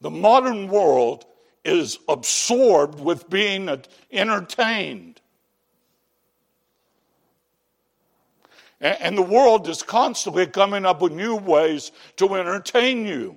The 0.00 0.10
modern 0.10 0.68
world 0.68 1.26
is 1.64 1.98
absorbed 2.08 3.00
with 3.00 3.28
being 3.28 3.68
entertained. 4.12 5.20
And 8.80 9.18
the 9.18 9.22
world 9.22 9.68
is 9.68 9.82
constantly 9.82 10.46
coming 10.46 10.86
up 10.86 11.02
with 11.02 11.12
new 11.12 11.34
ways 11.34 11.90
to 12.16 12.32
entertain 12.36 13.04
you. 13.04 13.36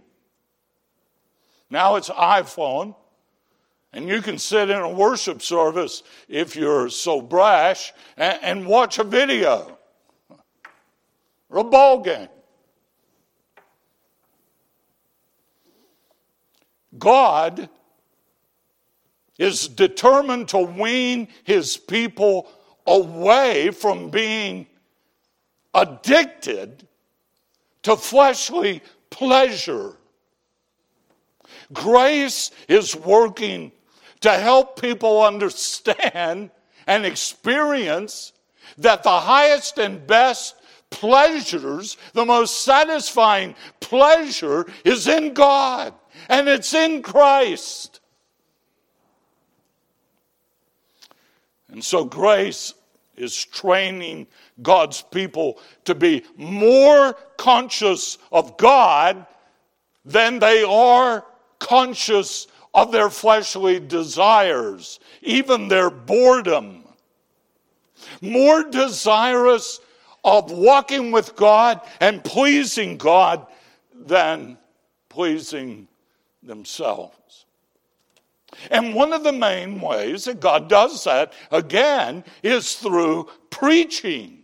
Now 1.71 1.95
it's 1.95 2.09
iPhone. 2.09 2.95
And 3.93 4.07
you 4.07 4.21
can 4.21 4.37
sit 4.37 4.69
in 4.69 4.77
a 4.77 4.89
worship 4.89 5.41
service 5.41 6.03
if 6.29 6.55
you're 6.55 6.89
so 6.89 7.21
brash 7.21 7.93
and, 8.15 8.39
and 8.41 8.65
watch 8.65 8.99
a 8.99 9.03
video 9.03 9.77
or 11.49 11.59
a 11.59 11.63
ball 11.63 12.01
game. 12.01 12.29
God 16.97 17.69
is 19.37 19.67
determined 19.67 20.49
to 20.49 20.59
wean 20.59 21.27
his 21.43 21.75
people 21.75 22.49
away 22.85 23.71
from 23.71 24.09
being 24.09 24.67
addicted 25.73 26.87
to 27.83 27.95
fleshly 27.95 28.81
pleasure. 29.09 29.97
Grace 31.73 32.51
is 32.67 32.95
working 32.95 33.71
to 34.21 34.31
help 34.31 34.79
people 34.79 35.23
understand 35.23 36.51
and 36.87 37.05
experience 37.05 38.33
that 38.77 39.03
the 39.03 39.19
highest 39.19 39.77
and 39.77 40.05
best 40.07 40.55
pleasures, 40.89 41.97
the 42.13 42.25
most 42.25 42.63
satisfying 42.63 43.55
pleasure 43.79 44.65
is 44.85 45.07
in 45.07 45.33
God 45.33 45.93
and 46.29 46.47
it's 46.47 46.73
in 46.73 47.01
Christ. 47.01 47.99
And 51.69 51.83
so 51.83 52.03
grace 52.03 52.73
is 53.15 53.45
training 53.45 54.27
God's 54.61 55.01
people 55.01 55.59
to 55.85 55.95
be 55.95 56.23
more 56.35 57.13
conscious 57.37 58.17
of 58.31 58.57
God 58.57 59.25
than 60.03 60.39
they 60.39 60.63
are 60.63 61.25
conscious 61.59 62.47
of 62.73 62.91
their 62.91 63.09
fleshly 63.09 63.79
desires, 63.79 64.99
even 65.21 65.67
their 65.67 65.89
boredom. 65.89 66.83
More 68.21 68.63
desirous 68.63 69.79
of 70.23 70.51
walking 70.51 71.11
with 71.11 71.35
God 71.35 71.81
and 71.99 72.23
pleasing 72.23 72.97
God 72.97 73.45
than 73.93 74.57
pleasing 75.09 75.87
themselves. 76.41 77.45
And 78.69 78.93
one 78.93 79.13
of 79.13 79.23
the 79.23 79.31
main 79.31 79.79
ways 79.79 80.25
that 80.25 80.39
God 80.39 80.67
does 80.67 81.03
that, 81.05 81.33
again, 81.51 82.23
is 82.43 82.75
through 82.75 83.29
preaching. 83.49 84.39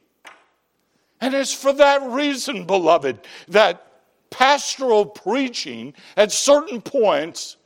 And 1.19 1.33
it's 1.33 1.53
for 1.53 1.73
that 1.73 2.01
reason, 2.03 2.65
beloved, 2.65 3.19
that 3.49 3.87
pastoral 4.29 5.05
preaching 5.05 5.93
at 6.15 6.31
certain 6.31 6.81
points 6.81 7.57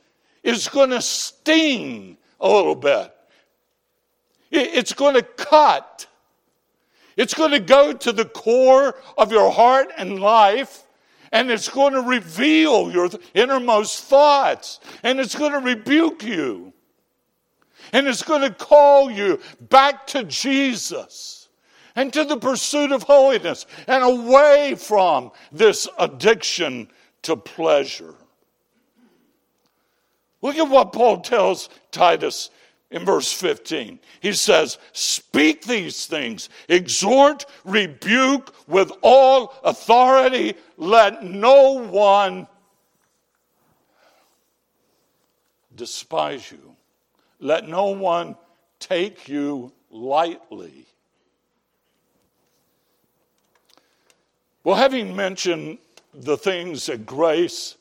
is 0.42 0.68
going 0.68 0.90
to 0.90 1.00
sting 1.00 2.16
a 2.40 2.48
little 2.48 2.74
bit. 2.74 3.14
It's 4.50 4.92
going 4.92 5.14
to 5.14 5.22
cut. 5.22 6.06
It's 7.16 7.34
going 7.34 7.52
to 7.52 7.60
go 7.60 7.92
to 7.92 8.12
the 8.12 8.24
core 8.24 8.96
of 9.16 9.32
your 9.32 9.50
heart 9.50 9.92
and 9.96 10.20
life, 10.20 10.84
and 11.30 11.50
it's 11.50 11.68
going 11.68 11.94
to 11.94 12.02
reveal 12.02 12.90
your 12.90 13.08
innermost 13.34 14.04
thoughts, 14.04 14.80
and 15.02 15.20
it's 15.20 15.34
going 15.34 15.52
to 15.52 15.58
rebuke 15.58 16.22
you, 16.22 16.72
and 17.92 18.06
it's 18.06 18.22
going 18.22 18.42
to 18.42 18.50
call 18.50 19.10
you 19.10 19.40
back 19.70 20.06
to 20.08 20.24
Jesus 20.24 21.48
and 21.94 22.12
to 22.12 22.24
the 22.24 22.36
pursuit 22.36 22.92
of 22.92 23.02
holiness 23.02 23.66
and 23.86 24.02
away 24.02 24.74
from 24.74 25.30
this 25.50 25.88
addiction 25.98 26.88
to 27.22 27.36
pleasure. 27.36 28.14
Look 30.42 30.56
at 30.56 30.68
what 30.68 30.92
Paul 30.92 31.20
tells 31.20 31.68
Titus 31.92 32.50
in 32.90 33.04
verse 33.04 33.32
15. 33.32 33.98
He 34.20 34.32
says, 34.32 34.78
Speak 34.92 35.62
these 35.62 36.06
things, 36.06 36.48
exhort, 36.68 37.46
rebuke 37.64 38.54
with 38.66 38.92
all 39.02 39.54
authority, 39.64 40.54
let 40.76 41.24
no 41.24 41.72
one 41.72 42.46
despise 45.74 46.50
you, 46.50 46.76
let 47.40 47.68
no 47.68 47.86
one 47.86 48.36
take 48.78 49.28
you 49.28 49.72
lightly. 49.90 50.86
Well, 54.64 54.76
having 54.76 55.16
mentioned 55.16 55.78
the 56.14 56.36
things 56.36 56.86
that 56.86 57.06
grace 57.06 57.76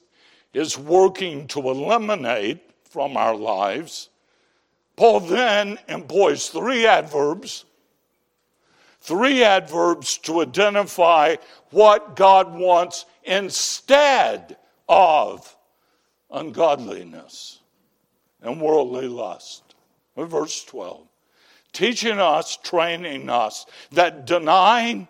is 0.54 0.78
working 0.78 1.48
to 1.48 1.60
eliminate 1.60 2.60
from 2.90 3.16
our 3.16 3.36
lives, 3.36 4.10
Paul 4.96 5.22
then 5.22 5.80
employs 5.88 6.50
three 6.50 6.86
adverbs, 6.86 7.66
three 9.00 9.44
adverbs 9.44 10.18
to 10.20 10.42
identify 10.42 11.38
what 11.70 12.16
God 12.16 12.54
wants 12.54 13.06
instead 13.24 14.58
of 14.90 15.56
ungodliness 16.30 17.60
and 18.42 18.62
worldly 18.62 19.08
lust. 19.08 19.76
Verse 20.18 20.64
12. 20.66 21.08
Teaching 21.74 22.20
us, 22.20 22.58
training 22.58 23.30
us 23.30 23.66
that 23.92 24.26
denying 24.26 25.08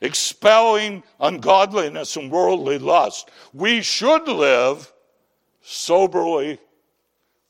expelling 0.00 1.02
ungodliness 1.18 2.16
and 2.16 2.30
worldly 2.30 2.78
lust. 2.78 3.30
We 3.52 3.82
should 3.82 4.26
live 4.28 4.92
soberly, 5.62 6.58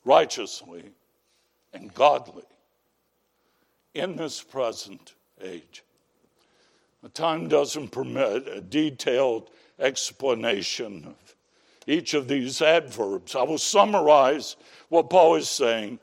righteously, 0.03 0.91
and 1.73 1.93
godly 1.93 2.43
in 3.93 4.15
this 4.15 4.41
present 4.41 5.13
age. 5.41 5.83
The 7.01 7.09
time 7.09 7.47
doesn't 7.47 7.89
permit 7.89 8.47
a 8.47 8.61
detailed 8.61 9.49
explanation 9.79 11.05
of 11.07 11.35
each 11.87 12.13
of 12.13 12.27
these 12.27 12.61
adverbs. 12.61 13.35
I 13.35 13.43
will 13.43 13.57
summarize 13.57 14.55
what 14.89 15.09
Paul 15.09 15.35
is 15.35 15.49
saying 15.49 15.99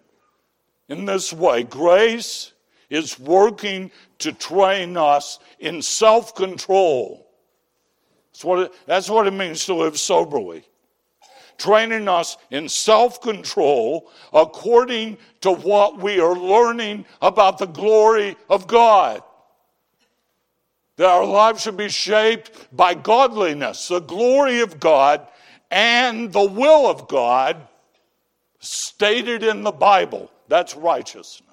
in 0.88 1.04
this 1.04 1.32
way 1.32 1.62
grace 1.62 2.52
is 2.90 3.18
working 3.18 3.90
to 4.18 4.32
train 4.32 4.96
us 4.96 5.38
in 5.58 5.82
self 5.82 6.34
control. 6.34 7.26
That's 8.32 8.44
what, 8.44 8.58
it, 8.60 8.72
that's 8.86 9.10
what 9.10 9.26
it 9.26 9.32
means 9.32 9.64
to 9.66 9.74
live 9.74 9.98
soberly. 9.98 10.64
Training 11.58 12.08
us 12.08 12.36
in 12.50 12.68
self 12.68 13.20
control 13.20 14.10
according 14.32 15.18
to 15.40 15.50
what 15.52 15.98
we 16.00 16.20
are 16.20 16.36
learning 16.36 17.04
about 17.20 17.58
the 17.58 17.66
glory 17.66 18.36
of 18.48 18.66
God. 18.66 19.22
That 20.96 21.10
our 21.10 21.26
lives 21.26 21.62
should 21.62 21.76
be 21.76 21.88
shaped 21.88 22.74
by 22.76 22.94
godliness, 22.94 23.88
the 23.88 24.00
glory 24.00 24.60
of 24.60 24.80
God, 24.80 25.26
and 25.70 26.32
the 26.32 26.46
will 26.46 26.88
of 26.88 27.08
God 27.08 27.56
stated 28.60 29.42
in 29.42 29.62
the 29.62 29.70
Bible. 29.70 30.30
That's 30.48 30.74
righteousness. 30.74 31.47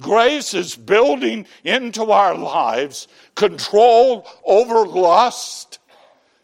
Grace 0.00 0.54
is 0.54 0.76
building 0.76 1.46
into 1.64 2.12
our 2.12 2.36
lives 2.36 3.08
control 3.34 4.26
over 4.44 4.86
lust, 4.86 5.80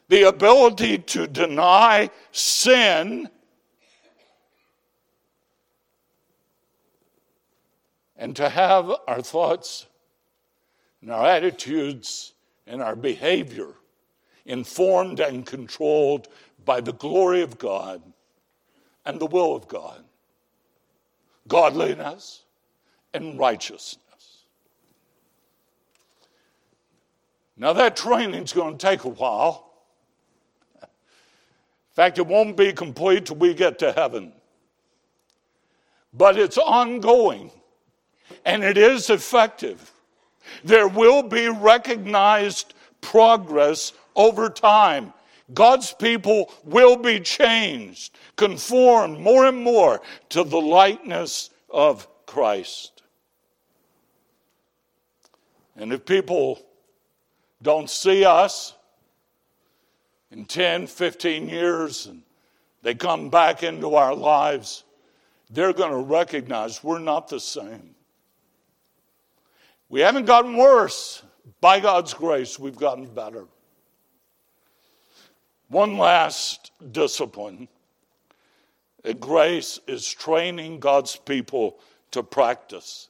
the 0.09 0.25
ability 0.25 0.99
to 0.99 1.27
deny 1.27 2.11
sin, 2.33 3.29
and 8.17 8.35
to 8.37 8.49
have 8.49 8.91
our 9.07 9.23
thoughts 9.23 9.87
and 11.01 11.13
our 11.13 11.27
attitudes 11.27 12.33
and 12.67 12.83
our 12.83 12.97
behavior 12.97 13.75
informed 14.47 15.21
and 15.21 15.47
controlled 15.47 16.29
by 16.65 16.81
the 16.81 16.93
glory 16.93 17.43
of 17.43 17.59
God 17.59 18.03
and 19.05 19.21
the 19.21 19.27
will 19.27 19.55
of 19.55 19.69
God. 19.69 20.03
Godliness 21.47 22.44
and 23.15 23.39
righteousness. 23.39 24.01
Now, 27.57 27.73
that 27.73 27.97
training's 27.97 28.53
going 28.53 28.77
to 28.77 28.87
take 28.87 29.05
a 29.05 29.09
while. 29.09 29.71
In 30.83 30.89
fact, 31.95 32.19
it 32.19 32.27
won't 32.27 32.57
be 32.57 32.73
complete 32.73 33.27
till 33.27 33.37
we 33.37 33.55
get 33.55 33.79
to 33.79 33.93
heaven. 33.93 34.33
But 36.13 36.37
it's 36.37 36.59
ongoing 36.59 37.51
and 38.45 38.65
it 38.65 38.77
is 38.77 39.11
effective. 39.11 39.93
There 40.65 40.89
will 40.89 41.23
be 41.23 41.49
recognized 41.49 42.75
progress 43.01 43.93
over 44.17 44.49
time. 44.49 45.13
God's 45.53 45.93
people 45.93 46.53
will 46.65 46.97
be 46.97 47.21
changed, 47.21 48.17
conformed 48.37 49.19
more 49.19 49.47
and 49.47 49.59
more 49.59 50.01
to 50.31 50.43
the 50.43 50.61
likeness 50.61 51.51
of 51.71 52.09
Christ. 52.27 52.94
And 55.77 55.93
if 55.93 56.05
people 56.05 56.61
don't 57.63 57.91
see 57.91 58.25
us 58.25 58.75
in 60.31 60.45
10, 60.45 60.87
15 60.87 61.49
years 61.49 62.07
and 62.07 62.23
they 62.83 62.95
come 62.95 63.31
back 63.31 63.63
into 63.63 63.95
our 63.95 64.15
lives, 64.15 64.85
they're 65.51 65.73
going 65.73 65.91
to 65.91 65.99
recognize 65.99 66.83
we're 66.85 66.99
not 66.99 67.29
the 67.29 67.41
same. 67.41 67.95
We 69.89 70.01
haven't 70.01 70.27
gotten 70.27 70.57
worse. 70.57 71.23
By 71.61 71.81
God's 71.81 72.15
grace, 72.15 72.59
we've 72.59 72.77
gotten 72.77 73.07
better. 73.07 73.45
One 75.69 75.99
last 75.99 76.73
discipline 76.93 77.69
grace 79.13 79.79
is 79.87 80.11
training 80.11 80.81
God's 80.81 81.17
people 81.17 81.79
to 82.13 82.23
practice. 82.23 83.09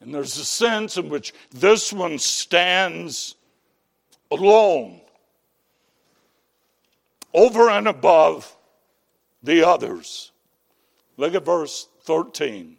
And 0.00 0.14
there's 0.14 0.38
a 0.38 0.44
sense 0.44 0.96
in 0.96 1.08
which 1.08 1.34
this 1.50 1.92
one 1.92 2.18
stands 2.18 3.34
alone, 4.30 5.00
over 7.34 7.68
and 7.68 7.86
above 7.86 8.56
the 9.42 9.66
others. 9.66 10.32
Look 11.16 11.34
at 11.34 11.44
verse 11.44 11.88
13. 12.02 12.76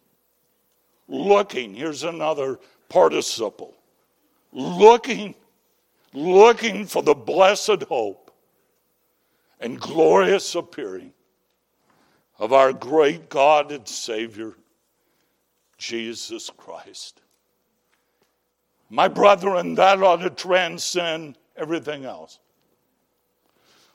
Looking, 1.07 1.75
here's 1.75 2.03
another 2.03 2.59
participle. 2.89 3.75
Looking, 4.51 5.35
looking 6.13 6.85
for 6.85 7.03
the 7.03 7.13
blessed 7.13 7.83
hope 7.83 8.31
and 9.59 9.79
glorious 9.79 10.55
appearing 10.55 11.13
of 12.39 12.51
our 12.51 12.73
great 12.73 13.29
God 13.29 13.71
and 13.71 13.87
Savior, 13.87 14.55
Jesus 15.81 16.51
Christ. 16.55 17.21
My 18.91 19.07
brethren, 19.07 19.73
that 19.75 20.01
ought 20.03 20.17
to 20.17 20.29
transcend 20.29 21.39
everything 21.57 22.05
else. 22.05 22.37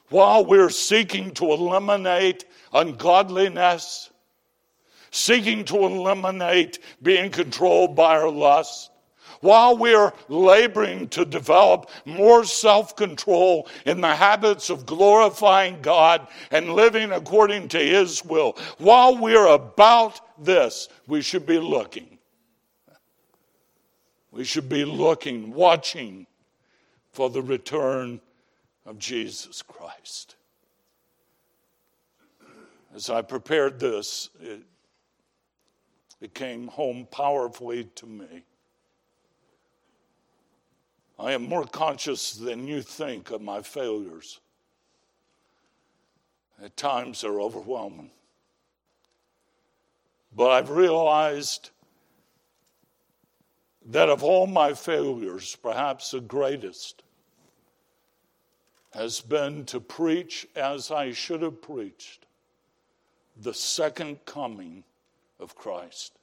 While 0.08 0.44
we're 0.44 0.70
seeking 0.70 1.30
to 1.34 1.52
eliminate 1.52 2.44
ungodliness, 2.72 4.10
seeking 5.12 5.64
to 5.66 5.76
eliminate 5.76 6.80
being 7.02 7.30
controlled 7.30 7.94
by 7.94 8.16
our 8.16 8.30
lusts, 8.30 8.90
while 9.40 9.76
we're 9.76 10.12
laboring 10.28 11.08
to 11.08 11.24
develop 11.24 11.90
more 12.04 12.44
self 12.44 12.96
control 12.96 13.68
in 13.84 14.00
the 14.00 14.14
habits 14.14 14.70
of 14.70 14.86
glorifying 14.86 15.80
God 15.82 16.26
and 16.50 16.72
living 16.72 17.12
according 17.12 17.68
to 17.68 17.78
His 17.78 18.24
will, 18.24 18.56
while 18.78 19.16
we're 19.16 19.48
about 19.48 20.20
this, 20.42 20.88
we 21.06 21.22
should 21.22 21.46
be 21.46 21.58
looking. 21.58 22.18
We 24.30 24.44
should 24.44 24.68
be 24.68 24.84
looking, 24.84 25.54
watching 25.54 26.26
for 27.12 27.30
the 27.30 27.40
return 27.40 28.20
of 28.84 28.98
Jesus 28.98 29.62
Christ. 29.62 30.36
As 32.94 33.10
I 33.10 33.22
prepared 33.22 33.80
this, 33.80 34.30
it, 34.40 34.60
it 36.20 36.34
came 36.34 36.68
home 36.68 37.06
powerfully 37.10 37.84
to 37.96 38.06
me. 38.06 38.44
I 41.18 41.32
am 41.32 41.48
more 41.48 41.64
conscious 41.64 42.32
than 42.32 42.66
you 42.66 42.82
think 42.82 43.30
of 43.30 43.40
my 43.40 43.62
failures. 43.62 44.40
At 46.62 46.76
times 46.76 47.22
they're 47.22 47.40
overwhelming. 47.40 48.10
But 50.34 50.50
I've 50.50 50.70
realized 50.70 51.70
that 53.86 54.10
of 54.10 54.22
all 54.22 54.46
my 54.46 54.74
failures, 54.74 55.56
perhaps 55.62 56.10
the 56.10 56.20
greatest 56.20 57.02
has 58.92 59.20
been 59.20 59.64
to 59.66 59.80
preach 59.80 60.46
as 60.54 60.90
I 60.90 61.12
should 61.12 61.40
have 61.42 61.62
preached 61.62 62.26
the 63.38 63.54
second 63.54 64.24
coming 64.26 64.84
of 65.38 65.54
Christ. 65.54 66.18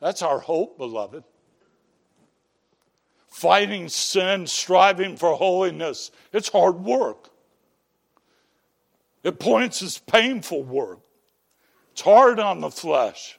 That's 0.00 0.22
our 0.22 0.38
hope, 0.38 0.78
beloved 0.78 1.24
fighting 3.38 3.88
sin, 3.88 4.44
striving 4.46 5.16
for 5.16 5.36
holiness. 5.36 6.10
It's 6.32 6.48
hard 6.48 6.76
work. 6.80 7.30
It 9.22 9.38
points 9.38 9.80
as 9.80 9.98
painful 9.98 10.64
work. 10.64 10.98
It's 11.92 12.00
hard 12.00 12.40
on 12.40 12.60
the 12.60 12.70
flesh. 12.70 13.38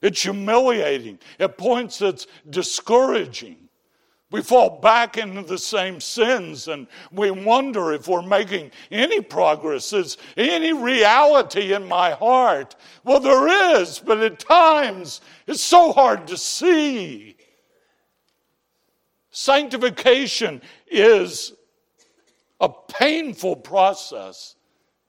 It's 0.00 0.22
humiliating. 0.22 1.20
It 1.38 1.56
points 1.56 2.02
it's 2.02 2.26
discouraging. 2.50 3.68
We 4.32 4.42
fall 4.42 4.80
back 4.80 5.18
into 5.18 5.42
the 5.42 5.58
same 5.58 6.00
sins 6.00 6.66
and 6.66 6.88
we 7.12 7.30
wonder 7.30 7.92
if 7.92 8.08
we're 8.08 8.22
making 8.22 8.72
any 8.90 9.20
progress. 9.20 9.92
Is 9.92 10.16
any 10.36 10.72
reality 10.72 11.74
in 11.74 11.86
my 11.86 12.12
heart? 12.12 12.74
Well, 13.04 13.20
there 13.20 13.76
is, 13.76 14.00
but 14.00 14.18
at 14.18 14.40
times 14.40 15.20
it's 15.46 15.62
so 15.62 15.92
hard 15.92 16.26
to 16.26 16.36
see. 16.36 17.31
Sanctification 19.32 20.60
is 20.86 21.54
a 22.60 22.68
painful 22.68 23.56
process 23.56 24.54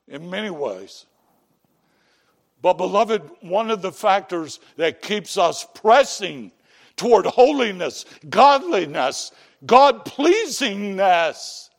in 0.08 0.30
many 0.30 0.50
ways. 0.50 1.06
But, 2.62 2.78
beloved, 2.78 3.30
one 3.42 3.70
of 3.70 3.82
the 3.82 3.92
factors 3.92 4.62
that 4.78 5.02
keeps 5.02 5.38
us 5.38 5.68
pressing 5.76 6.54
toward 6.96 7.26
holiness, 7.26 8.06
godliness, 8.30 9.34
God 9.66 10.06
pleasingness 10.06 11.70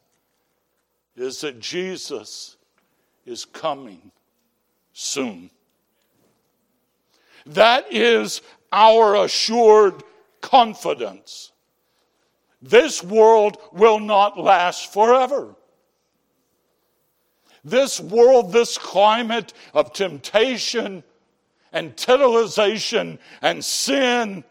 is 1.16 1.40
that 1.40 1.60
Jesus 1.60 2.58
is 3.24 3.46
coming 3.46 4.10
soon. 4.92 5.48
That 7.46 7.90
is 7.90 8.42
our 8.70 9.16
assured 9.24 10.02
confidence. 10.42 11.52
This 12.64 13.04
world 13.04 13.58
will 13.72 14.00
not 14.00 14.38
last 14.38 14.90
forever. 14.90 15.54
This 17.62 18.00
world, 18.00 18.54
this 18.54 18.78
climate 18.78 19.52
of 19.74 19.92
temptation 19.92 21.04
and 21.74 21.94
titillization 21.94 23.18
and 23.42 23.62
sin, 23.62 24.44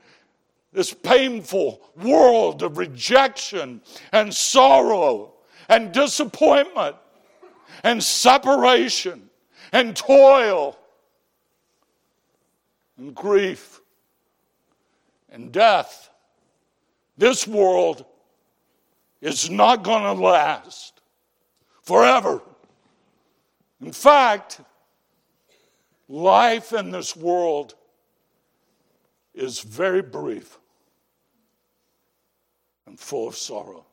this 0.74 0.93
painful 0.93 1.82
world 2.03 2.61
of 2.61 2.78
rejection 2.78 3.82
and 4.11 4.32
sorrow 4.32 5.34
and 5.68 5.91
disappointment 5.91 6.95
and 7.84 8.03
separation 8.03 9.28
and 9.72 9.95
toil 9.95 10.78
and 12.99 13.16
grief 13.16 13.82
and 15.32 15.51
death 15.51 16.11
this 17.18 17.47
world 17.47 18.05
is 19.22 19.49
not 19.49 19.84
going 19.84 20.03
to 20.03 20.22
last 20.22 21.01
forever. 21.82 22.41
In 23.82 23.91
fact, 23.91 24.61
life 26.07 26.74
in 26.74 26.91
this 26.91 27.16
world 27.16 27.76
is 29.34 29.59
very 29.59 30.01
brief 30.01 30.57
and 32.86 32.99
full 32.99 33.28
of 33.28 33.36
sorrow. 33.36 33.86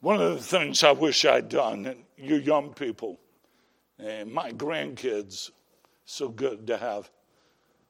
One 0.00 0.20
of 0.20 0.34
the 0.34 0.42
things 0.42 0.84
I 0.84 0.92
wish 0.92 1.24
I'd 1.24 1.48
done, 1.48 1.86
and 1.86 2.04
you 2.18 2.36
young 2.36 2.74
people, 2.74 3.18
and 3.98 4.30
my 4.30 4.52
grandkids, 4.52 5.50
so 6.04 6.28
good 6.28 6.66
to 6.66 6.76
have 6.76 7.10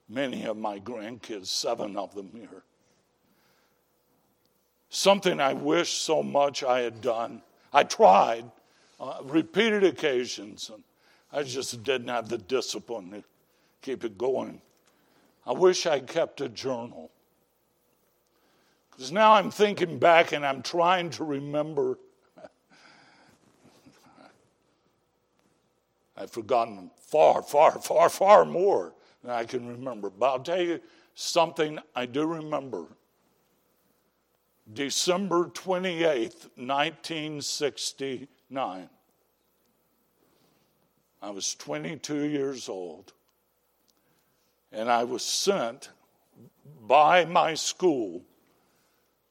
many 0.08 0.44
of 0.44 0.56
my 0.56 0.78
grandkids, 0.78 1.46
seven 1.46 1.96
of 1.96 2.14
them 2.14 2.30
here. 2.32 2.62
Something 4.90 5.40
I 5.40 5.54
wish 5.54 5.92
so 5.92 6.22
much 6.22 6.62
I 6.62 6.80
had 6.80 7.00
done. 7.00 7.42
I 7.72 7.82
tried 7.82 8.44
uh, 9.00 9.18
repeated 9.24 9.82
occasions, 9.82 10.70
and 10.72 10.84
I 11.32 11.42
just 11.42 11.82
didn't 11.82 12.08
have 12.08 12.28
the 12.28 12.38
discipline 12.38 13.10
to 13.10 13.24
keep 13.82 14.04
it 14.04 14.16
going. 14.16 14.60
I 15.46 15.52
wish 15.52 15.86
I 15.86 16.00
kept 16.00 16.40
a 16.40 16.48
journal. 16.48 17.10
Because 18.90 19.10
now 19.10 19.32
I'm 19.32 19.50
thinking 19.50 19.98
back 19.98 20.32
and 20.32 20.46
I'm 20.46 20.62
trying 20.62 21.10
to 21.10 21.24
remember. 21.24 21.98
I've 26.16 26.30
forgotten 26.30 26.92
far, 27.00 27.42
far, 27.42 27.72
far, 27.80 28.08
far 28.08 28.44
more 28.44 28.94
I 29.28 29.44
can 29.44 29.66
remember. 29.66 30.08
But 30.10 30.26
I'll 30.26 30.40
tell 30.40 30.60
you 30.60 30.80
something 31.14 31.78
I 31.94 32.04
do 32.06 32.26
remember. 32.26 32.86
December 34.72 35.46
28th, 35.46 36.48
1969. 36.56 38.88
I 41.22 41.30
was 41.30 41.54
22 41.54 42.24
years 42.24 42.68
old, 42.68 43.12
and 44.72 44.90
I 44.90 45.04
was 45.04 45.22
sent 45.22 45.90
by 46.86 47.24
my 47.24 47.54
school 47.54 48.22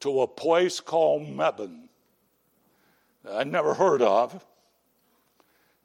to 0.00 0.22
a 0.22 0.26
place 0.26 0.80
called 0.80 1.22
Mebane 1.22 1.88
that 3.24 3.36
I'd 3.36 3.46
never 3.46 3.74
heard 3.74 4.02
of 4.02 4.44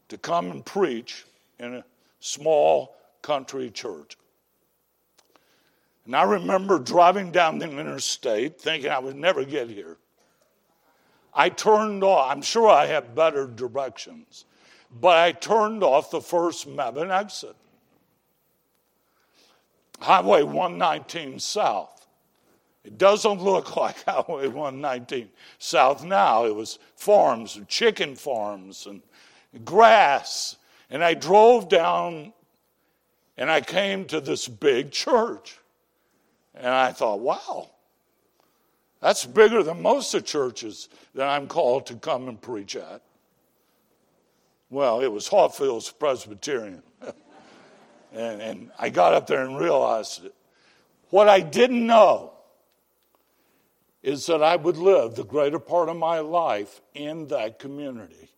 to 0.09 0.17
come 0.17 0.51
and 0.51 0.65
preach 0.65 1.25
in 1.59 1.75
a 1.75 1.85
small 2.19 2.97
country 3.21 3.69
church. 3.69 4.17
And 6.05 6.15
I 6.15 6.23
remember 6.23 6.79
driving 6.79 7.31
down 7.31 7.59
the 7.59 7.69
interstate 7.69 8.59
thinking 8.59 8.89
I 8.89 8.99
would 8.99 9.15
never 9.15 9.45
get 9.45 9.69
here. 9.69 9.97
I 11.33 11.49
turned 11.49 12.03
off, 12.03 12.31
I'm 12.31 12.41
sure 12.41 12.67
I 12.67 12.87
had 12.87 13.13
better 13.13 13.45
directions, 13.45 14.45
but 14.99 15.17
I 15.17 15.31
turned 15.31 15.83
off 15.83 16.09
the 16.09 16.21
first 16.21 16.67
Mebane 16.67 17.11
exit. 17.11 17.55
Highway 20.01 20.43
119 20.43 21.39
South 21.39 22.07
It 22.83 22.97
doesn't 22.97 23.41
look 23.41 23.75
like 23.77 24.03
Highway 24.05 24.47
119 24.47 25.29
South 25.59 26.03
now. 26.03 26.45
It 26.45 26.55
was 26.55 26.79
farms, 26.95 27.57
and 27.57 27.67
chicken 27.67 28.15
farms, 28.15 28.87
and 28.87 29.01
grass. 29.63 30.55
And 30.89 31.03
I 31.03 31.13
drove 31.13 31.69
down 31.69 32.33
and 33.39 33.49
I 33.49 33.61
came 33.61 34.03
to 34.05 34.19
this 34.19 34.49
big 34.49 34.91
church. 34.91 35.57
And 36.53 36.67
I 36.67 36.91
thought, 36.91 37.21
wow, 37.21 37.69
that's 38.99 39.25
bigger 39.25 39.63
than 39.63 39.81
most 39.81 40.13
of 40.13 40.21
the 40.21 40.27
churches 40.27 40.89
that 41.15 41.25
I'm 41.25 41.47
called 41.47 41.85
to 41.85 41.95
come 41.95 42.27
and 42.27 42.39
preach 42.39 42.75
at. 42.75 43.01
Well, 44.69 44.99
it 44.99 45.07
was 45.07 45.29
Hawfields 45.29 45.97
Presbyterian. 45.97 46.83
and, 48.13 48.41
and 48.41 48.71
I 48.77 48.89
got 48.89 49.13
up 49.13 49.27
there 49.27 49.45
and 49.45 49.57
realized 49.57 50.25
it. 50.25 50.35
What 51.09 51.29
I 51.29 51.39
didn't 51.39 51.87
know 51.87 52.33
is 54.03 54.25
that 54.25 54.43
I 54.43 54.57
would 54.57 54.77
live 54.77 55.15
the 55.15 55.23
greater 55.23 55.59
part 55.59 55.87
of 55.87 55.95
my 55.95 56.19
life 56.19 56.81
in 56.93 57.27
that 57.29 57.57
community. 57.57 58.31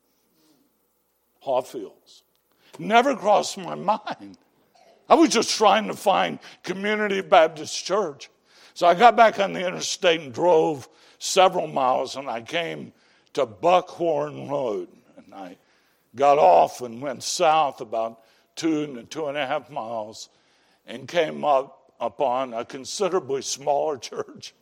Hawfields. 1.43 2.21
Never 2.77 3.15
crossed 3.15 3.57
my 3.57 3.73
mind. 4.15 4.37
I 5.11 5.15
was 5.15 5.27
just 5.27 5.57
trying 5.57 5.87
to 5.87 5.93
find 5.93 6.39
Community 6.63 7.19
Baptist 7.19 7.83
Church. 7.83 8.29
So 8.73 8.87
I 8.87 8.93
got 8.93 9.17
back 9.17 9.39
on 9.39 9.51
the 9.51 9.59
interstate 9.59 10.21
and 10.21 10.33
drove 10.33 10.87
several 11.19 11.67
miles, 11.67 12.15
and 12.15 12.29
I 12.29 12.41
came 12.41 12.93
to 13.33 13.45
Buckhorn 13.45 14.47
Road. 14.47 14.87
And 15.17 15.35
I 15.35 15.57
got 16.15 16.37
off 16.37 16.79
and 16.79 17.01
went 17.01 17.23
south 17.23 17.81
about 17.81 18.21
two 18.55 18.83
and 18.83 19.11
two 19.11 19.27
and 19.27 19.35
a 19.35 19.45
half 19.45 19.69
miles 19.69 20.29
and 20.87 21.09
came 21.09 21.43
up 21.43 21.91
upon 21.99 22.53
a 22.53 22.63
considerably 22.63 23.41
smaller 23.41 23.97
church 23.97 24.53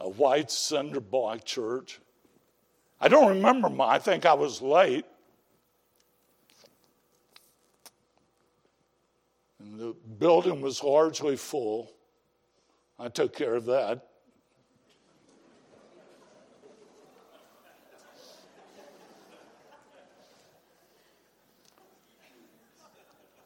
a 0.00 0.08
white 0.08 0.50
cinder 0.50 1.00
block 1.00 1.44
church. 1.44 2.00
I 3.00 3.06
don't 3.06 3.28
remember 3.28 3.68
my, 3.68 3.86
I 3.86 3.98
think 4.00 4.26
I 4.26 4.34
was 4.34 4.60
late. 4.60 5.04
The 9.72 9.94
building 10.18 10.60
was 10.60 10.82
largely 10.82 11.36
full. 11.36 11.90
I 12.98 13.08
took 13.08 13.34
care 13.34 13.54
of 13.54 13.64
that. 13.66 14.06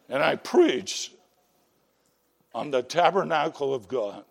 And 0.08 0.22
I 0.22 0.36
preached 0.36 1.12
on 2.54 2.70
the 2.70 2.82
tabernacle 2.82 3.74
of 3.74 3.88
God 3.88 4.24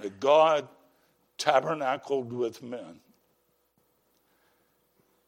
that 0.00 0.20
God 0.20 0.68
tabernacled 1.38 2.32
with 2.32 2.62
men. 2.62 3.00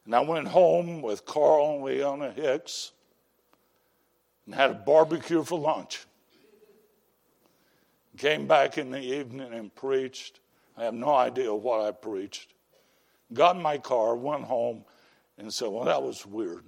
And 0.05 0.15
I 0.15 0.21
went 0.21 0.47
home 0.47 1.01
with 1.01 1.25
Carl 1.25 1.75
and 1.75 1.83
Leona 1.83 2.31
Hicks 2.31 2.91
and 4.47 4.55
had 4.55 4.71
a 4.71 4.73
barbecue 4.73 5.43
for 5.43 5.59
lunch. 5.59 6.07
Came 8.17 8.47
back 8.47 8.79
in 8.79 8.89
the 8.89 8.99
evening 8.99 9.53
and 9.53 9.75
preached. 9.75 10.39
I 10.75 10.85
have 10.85 10.95
no 10.95 11.13
idea 11.13 11.53
what 11.53 11.81
I 11.81 11.91
preached. 11.91 12.53
Got 13.33 13.57
in 13.57 13.61
my 13.61 13.77
car, 13.77 14.15
went 14.15 14.45
home, 14.45 14.85
and 15.37 15.53
said, 15.53 15.67
Well, 15.67 15.83
that 15.83 16.01
was 16.01 16.25
weird. 16.25 16.63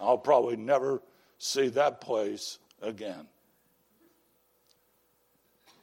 I'll 0.00 0.16
probably 0.16 0.56
never 0.56 1.02
see 1.36 1.68
that 1.68 2.00
place 2.00 2.58
again. 2.80 3.26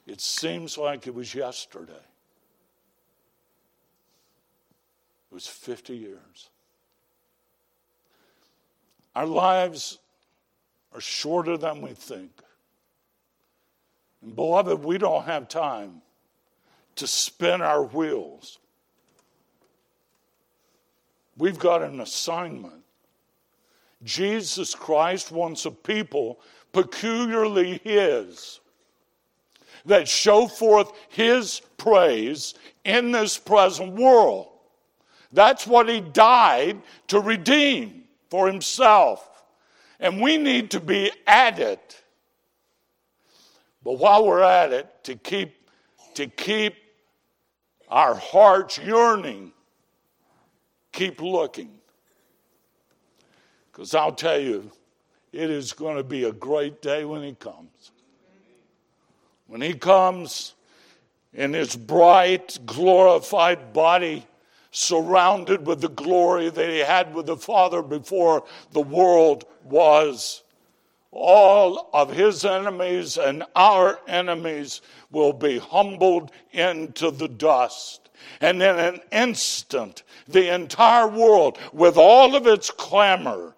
It 0.06 0.20
seems 0.20 0.78
like 0.78 1.06
it 1.06 1.14
was 1.14 1.34
yesterday. 1.34 1.92
It 5.30 5.34
was 5.34 5.46
50 5.46 5.94
years. 5.94 6.48
Our 9.14 9.26
lives 9.26 9.98
are 10.92 11.00
shorter 11.00 11.56
than 11.56 11.80
we 11.80 11.90
think. 11.90 12.30
And 14.22 14.34
beloved, 14.34 14.82
we 14.82 14.98
don't 14.98 15.24
have 15.24 15.48
time 15.48 16.02
to 16.96 17.06
spin 17.06 17.62
our 17.62 17.84
wheels. 17.84 18.58
We've 21.36 21.58
got 21.58 21.82
an 21.82 22.00
assignment. 22.00 22.82
Jesus 24.02 24.74
Christ 24.74 25.30
wants 25.30 25.64
a 25.64 25.70
people 25.70 26.40
peculiarly 26.72 27.80
His 27.84 28.60
that 29.86 30.08
show 30.08 30.48
forth 30.48 30.92
His 31.08 31.62
praise 31.76 32.54
in 32.84 33.12
this 33.12 33.38
present 33.38 33.94
world. 33.94 34.48
That's 35.32 35.66
what 35.66 35.88
He 35.88 36.00
died 36.00 36.80
to 37.08 37.20
redeem 37.20 38.04
for 38.30 38.46
Himself. 38.46 39.27
And 40.00 40.20
we 40.20 40.36
need 40.36 40.70
to 40.72 40.80
be 40.80 41.10
at 41.26 41.58
it. 41.58 42.02
But 43.82 43.94
while 43.98 44.26
we're 44.26 44.42
at 44.42 44.72
it, 44.72 44.88
to 45.04 45.16
keep, 45.16 45.54
to 46.14 46.26
keep 46.26 46.74
our 47.88 48.14
hearts 48.14 48.78
yearning, 48.78 49.52
keep 50.92 51.20
looking. 51.20 51.70
Because 53.72 53.94
I'll 53.94 54.12
tell 54.12 54.38
you, 54.38 54.70
it 55.32 55.50
is 55.50 55.72
going 55.72 55.96
to 55.96 56.04
be 56.04 56.24
a 56.24 56.32
great 56.32 56.82
day 56.82 57.04
when 57.04 57.22
He 57.22 57.34
comes. 57.34 57.92
When 59.48 59.62
he 59.62 59.72
comes 59.72 60.54
in 61.32 61.54
his 61.54 61.74
bright, 61.74 62.58
glorified 62.66 63.72
body, 63.72 64.26
surrounded 64.70 65.66
with 65.66 65.80
the 65.80 65.88
glory 65.88 66.50
that 66.50 66.68
he 66.68 66.78
had 66.78 67.14
with 67.14 67.26
the 67.26 67.36
Father 67.36 67.82
before 67.82 68.44
the 68.72 68.80
world 68.80 69.44
was, 69.64 70.42
all 71.10 71.88
of 71.92 72.12
his 72.12 72.44
enemies 72.44 73.16
and 73.16 73.42
our 73.56 73.98
enemies 74.06 74.82
will 75.10 75.32
be 75.32 75.58
humbled 75.58 76.30
into 76.52 77.10
the 77.10 77.28
dust. 77.28 78.10
And 78.40 78.62
in 78.62 78.78
an 78.78 79.00
instant, 79.10 80.02
the 80.26 80.52
entire 80.52 81.08
world, 81.08 81.58
with 81.72 81.96
all 81.96 82.36
of 82.36 82.46
its 82.46 82.70
clamor, 82.70 83.54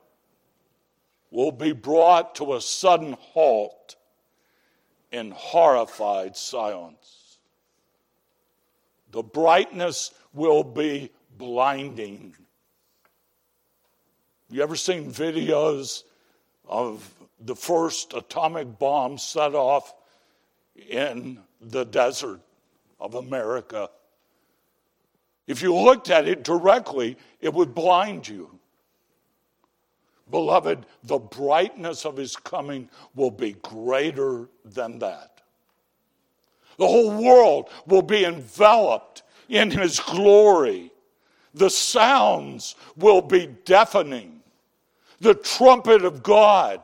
will 1.30 1.52
be 1.52 1.72
brought 1.72 2.34
to 2.36 2.54
a 2.54 2.61
sudden 2.61 3.16
halt 3.20 3.96
in 5.11 5.30
horrified 5.32 6.36
silence. 6.36 7.38
The 9.11 9.22
brightness 9.22 10.12
will 10.33 10.64
be 10.64 11.11
blinding. 11.37 12.35
You 14.51 14.62
ever 14.62 14.76
seen 14.76 15.12
videos 15.12 16.03
of 16.66 17.09
the 17.41 17.57
first 17.57 18.14
atomic 18.14 18.78
bomb 18.78 19.18
set 19.18 19.55
off 19.55 19.95
in 20.89 21.39
the 21.61 21.85
desert 21.85 22.41
of 22.99 23.14
America? 23.14 23.91
If 25.47 25.62
you 25.62 25.74
looked 25.74 26.11
at 26.11 26.28
it 26.28 26.45
directly, 26.45 27.16
it 27.41 27.53
would 27.53 27.74
blind 27.74 28.28
you. 28.28 28.59
Beloved, 30.31 30.87
the 31.03 31.18
brightness 31.18 32.05
of 32.05 32.16
his 32.16 32.37
coming 32.37 32.89
will 33.14 33.33
be 33.33 33.53
greater 33.55 34.49
than 34.64 35.01
that. 35.01 35.41
The 36.78 36.87
whole 36.87 37.22
world 37.22 37.68
will 37.87 38.03
be 38.03 38.24
enveloped 38.24 39.22
in 39.51 39.70
his 39.70 39.98
glory. 40.01 40.92
The 41.53 41.68
sounds 41.68 42.76
will 42.96 43.20
be 43.20 43.48
deafening. 43.64 44.40
The 45.20 45.34
trumpet 45.34 46.05
of 46.05 46.22
God, 46.22 46.80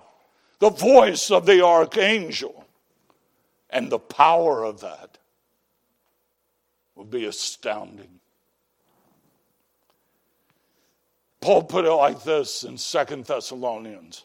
the 0.58 0.70
voice 0.70 1.30
of 1.30 1.46
the 1.46 1.64
archangel, 1.64 2.66
and 3.70 3.90
the 3.90 4.00
power 4.00 4.64
of 4.64 4.80
that 4.80 5.16
will 6.96 7.04
be 7.04 7.24
astounding. 7.24 8.20
Paul 11.40 11.62
put 11.62 11.84
it 11.84 11.92
like 11.92 12.24
this 12.24 12.64
in 12.64 12.76
Second 12.76 13.24
Thessalonians 13.24 14.24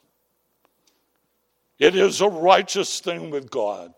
It 1.77 1.95
is 1.95 2.21
a 2.21 2.27
righteous 2.27 2.99
thing 2.99 3.29
with 3.29 3.51
God 3.51 3.93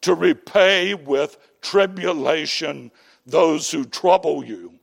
to 0.00 0.14
repay 0.14 0.94
with 0.94 1.36
tribulation 1.62 2.90
those 3.24 3.70
who 3.70 3.84
trouble 3.84 4.44
you, 4.44 4.74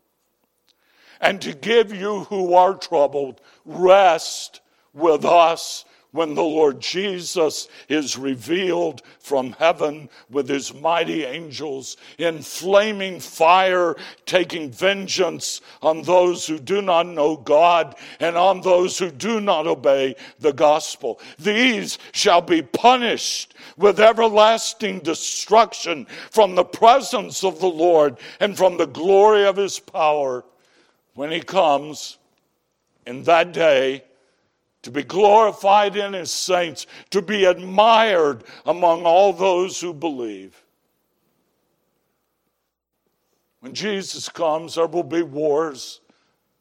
and 1.22 1.42
to 1.42 1.54
give 1.54 1.94
you 1.94 2.22
who 2.26 2.54
are 2.54 2.74
troubled 2.74 3.42
rest 3.66 4.62
with 4.94 5.26
us 5.26 5.86
when 6.12 6.34
the 6.34 6.42
Lord 6.42 6.80
Jesus 6.80 7.68
is 7.88 8.18
revealed 8.18 9.04
from 9.20 9.52
heaven 9.54 10.10
with 10.30 10.50
his 10.50 10.74
mighty 10.74 11.24
angels 11.24 11.98
in 12.18 12.42
flaming 12.42 13.20
fire, 13.20 13.96
taking 14.26 14.72
vengeance 14.72 15.62
on 15.82 16.02
those 16.02 16.48
who 16.48 16.58
do 16.58 16.82
not 16.82 17.06
know 17.06 17.38
God 17.38 17.96
and 18.20 18.36
on 18.36 18.62
those 18.62 18.98
who 18.98 19.12
do 19.12 19.40
not 19.40 19.68
obey 19.68 20.16
the 20.40 20.54
gospel. 20.54 21.20
These 21.38 22.00
shall 22.12 22.42
be 22.42 22.64
punished 22.64 23.54
with 23.78 24.00
everlasting 24.00 25.00
destruction 25.00 26.08
from 26.32 26.56
the 26.56 26.66
presence 26.66 27.44
of 27.44 27.60
the 27.60 27.70
Lord 27.70 28.18
and 28.40 28.58
from 28.58 28.78
the 28.78 28.88
glory 28.88 29.46
of 29.46 29.58
his 29.58 29.78
power 29.78 30.44
when 31.14 31.32
he 31.32 31.42
comes 31.42 32.18
in 33.06 33.24
that 33.24 33.52
day 33.52 34.04
to 34.82 34.92
be 34.92 35.04
glorified 35.04 35.96
in 35.96 36.14
his 36.14 36.32
saints, 36.32 36.88
to 37.10 37.22
be 37.22 37.46
admired 37.46 38.44
among 38.66 39.04
all 39.04 39.34
those 39.34 39.80
who 39.80 39.94
believe. 39.94 40.64
When 43.60 43.74
Jesus 43.74 44.30
comes, 44.30 44.76
there 44.76 44.88
will 44.88 45.04
be 45.04 45.22
wars. 45.22 46.00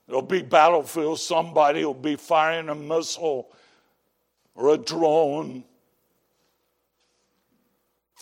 There'll 0.07 0.23
be 0.23 0.43
battlefields. 0.43 1.23
Somebody 1.23 1.85
will 1.85 1.95
be 1.95 2.17
firing 2.17 2.69
a 2.69 2.75
missile 2.75 3.51
or 4.55 4.75
a 4.75 4.79
drone. 4.79 5.65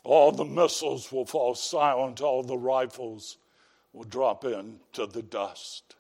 All 0.05 0.31
the 0.31 0.45
missiles 0.45 1.11
will 1.11 1.25
fall 1.25 1.55
silent. 1.55 2.21
All 2.21 2.43
the 2.43 2.59
rifles 2.59 3.39
will 3.93 4.05
drop 4.05 4.45
into 4.45 5.07
the 5.07 5.23
dust. 5.23 5.96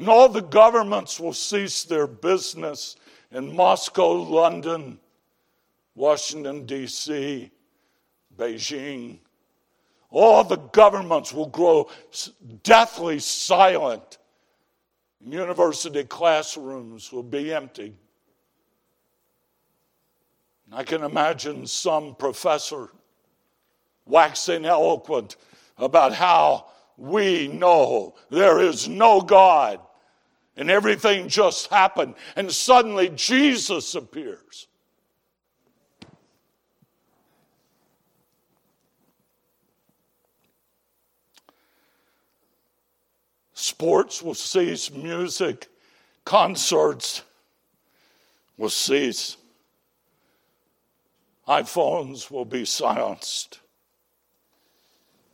And 0.00 0.08
all 0.08 0.30
the 0.30 0.40
governments 0.40 1.20
will 1.20 1.34
cease 1.34 1.84
their 1.84 2.06
business 2.06 2.96
in 3.30 3.54
Moscow, 3.54 4.12
London, 4.12 4.98
Washington, 5.94 6.64
D.C., 6.64 7.50
Beijing. 8.34 9.18
All 10.08 10.42
the 10.42 10.56
governments 10.56 11.34
will 11.34 11.48
grow 11.48 11.90
deathly 12.62 13.18
silent. 13.18 14.16
University 15.20 16.04
classrooms 16.04 17.12
will 17.12 17.22
be 17.22 17.52
empty. 17.52 17.94
I 20.72 20.82
can 20.82 21.02
imagine 21.02 21.66
some 21.66 22.14
professor 22.14 22.88
waxing 24.06 24.64
eloquent 24.64 25.36
about 25.76 26.14
how 26.14 26.68
we 26.96 27.48
know 27.48 28.14
there 28.30 28.60
is 28.60 28.88
no 28.88 29.20
God 29.20 29.78
and 30.56 30.70
everything 30.70 31.28
just 31.28 31.68
happened, 31.68 32.14
and 32.36 32.50
suddenly 32.50 33.08
Jesus 33.10 33.94
appears. 33.94 34.66
Sports 43.54 44.22
will 44.22 44.34
cease, 44.34 44.90
music, 44.90 45.68
concerts 46.24 47.22
will 48.56 48.70
cease, 48.70 49.36
iPhones 51.48 52.30
will 52.30 52.44
be 52.44 52.64
silenced. 52.64 53.60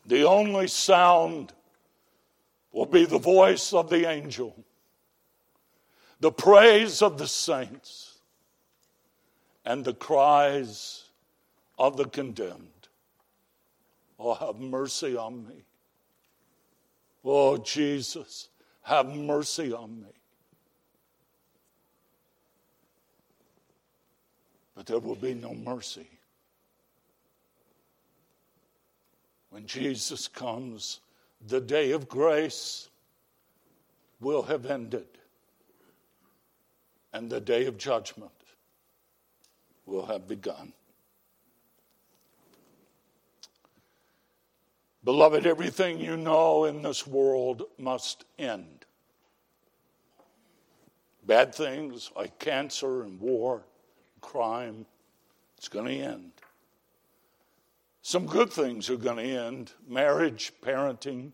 The 0.07 0.25
only 0.25 0.69
sound 0.69 1.53
will 2.73 2.87
be 2.87 3.05
the 3.05 3.19
voice 3.19 3.73
of 3.73 3.91
the 3.91 4.09
angel 4.09 4.66
the 6.21 6.33
praise 6.33 7.03
of 7.03 7.19
the 7.19 7.27
saints 7.27 8.19
and 9.65 9.85
the 9.85 9.95
cries 9.95 11.05
of 11.79 11.97
the 11.97 12.07
condemned. 12.07 12.71
Oh, 14.19 14.35
have 14.35 14.57
mercy 14.57 15.17
on 15.17 15.47
me. 15.47 15.65
Oh, 17.25 17.59
Jesus, 17.59 18.49
have 18.83 19.15
mercy 19.15 19.73
on 19.73 20.01
me. 20.01 20.09
But 24.75 24.87
there 24.87 25.01
will 25.01 25.17
be 25.17 25.35
no 25.35 25.55
mercy. 25.55 26.09
When 29.51 29.67
Jesus 29.67 30.29
comes, 30.29 31.01
the 31.47 31.61
day 31.61 31.91
of 31.91 32.09
grace 32.09 32.89
will 34.21 34.43
have 34.43 34.67
ended 34.67 35.07
and 37.17 37.31
the 37.31 37.41
day 37.41 37.65
of 37.65 37.79
judgment 37.79 38.31
will 39.87 40.05
have 40.05 40.29
begun. 40.29 40.75
Beloved, 45.03 45.47
everything 45.47 45.99
you 45.99 46.19
know 46.19 46.67
in 46.67 46.83
this 46.83 47.07
world 47.07 47.63
must 47.79 48.27
end. 48.39 48.85
Bad 51.25 51.55
things 51.55 52.11
like 52.15 52.39
cancer 52.39 53.03
and 53.03 53.19
war, 53.19 53.63
crime, 54.21 54.85
it's 55.57 55.69
going 55.69 55.87
to 55.87 55.95
end. 55.95 56.33
Some 58.03 58.27
good 58.27 58.53
things 58.53 58.91
are 58.91 58.97
going 58.97 59.17
to 59.17 59.23
end 59.23 59.73
marriage, 59.89 60.53
parenting, 60.63 61.33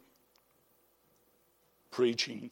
preaching. 1.90 2.50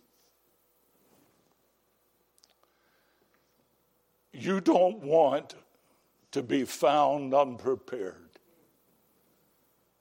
You 4.32 4.60
don't 4.60 5.02
want 5.02 5.54
to 6.32 6.42
be 6.42 6.64
found 6.64 7.34
unprepared 7.34 8.30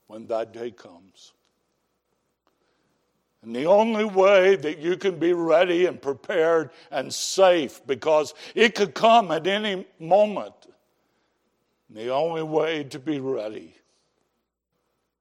when 0.07 0.27
that 0.27 0.53
day 0.53 0.71
comes. 0.71 1.33
And 3.41 3.55
the 3.55 3.65
only 3.65 4.05
way 4.05 4.55
that 4.57 4.79
you 4.79 4.97
can 4.97 5.17
be 5.17 5.33
ready 5.33 5.85
and 5.85 6.01
prepared 6.01 6.71
and 6.91 7.13
safe, 7.13 7.81
because 7.87 8.33
it 8.53 8.75
could 8.75 8.93
come 8.93 9.31
at 9.31 9.47
any 9.47 9.87
moment, 9.97 10.53
the 11.89 12.09
only 12.09 12.43
way 12.43 12.83
to 12.83 12.99
be 12.99 13.19
ready 13.19 13.75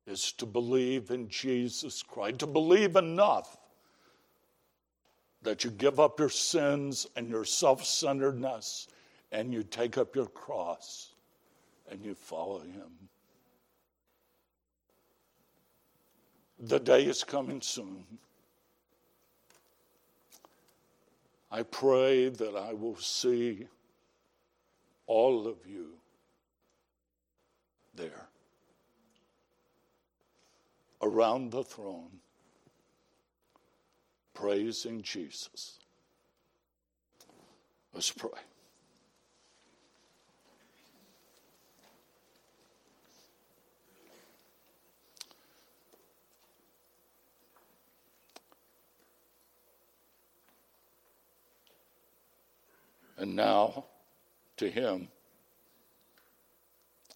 is 0.07 0.33
to 0.33 0.47
believe 0.47 1.11
in 1.11 1.29
Jesus 1.29 2.03
Christ, 2.03 2.41
to 2.41 2.47
believe 2.47 2.97
enough 2.97 3.57
that 5.43 5.63
you 5.65 5.71
give 5.71 6.01
up 6.01 6.19
your 6.19 6.29
sins 6.29 7.07
and 7.15 7.29
your 7.29 7.45
self 7.45 7.85
centeredness 7.85 8.89
and 9.33 9.53
you 9.53 9.62
take 9.62 9.99
up 9.99 10.16
your 10.16 10.26
cross 10.26 11.14
and 11.91 12.05
you 12.05 12.14
follow 12.14 12.61
him. 12.61 12.91
The 16.59 16.81
day 16.81 17.05
is 17.05 17.22
coming 17.22 17.61
soon. 17.61 18.05
I 21.51 21.62
pray 21.62 22.29
that 22.29 22.57
I 22.57 22.72
will 22.74 22.97
see 22.97 23.66
all 25.07 25.47
of 25.47 25.57
you 25.66 25.95
there 27.95 28.29
around 31.01 31.51
the 31.51 31.62
throne 31.62 32.20
praising 34.35 35.03
Jesus. 35.03 35.79
Let's 37.93 38.12
pray. 38.12 38.31
And 53.19 53.35
now 53.35 53.87
to 54.57 54.71
Him 54.71 55.09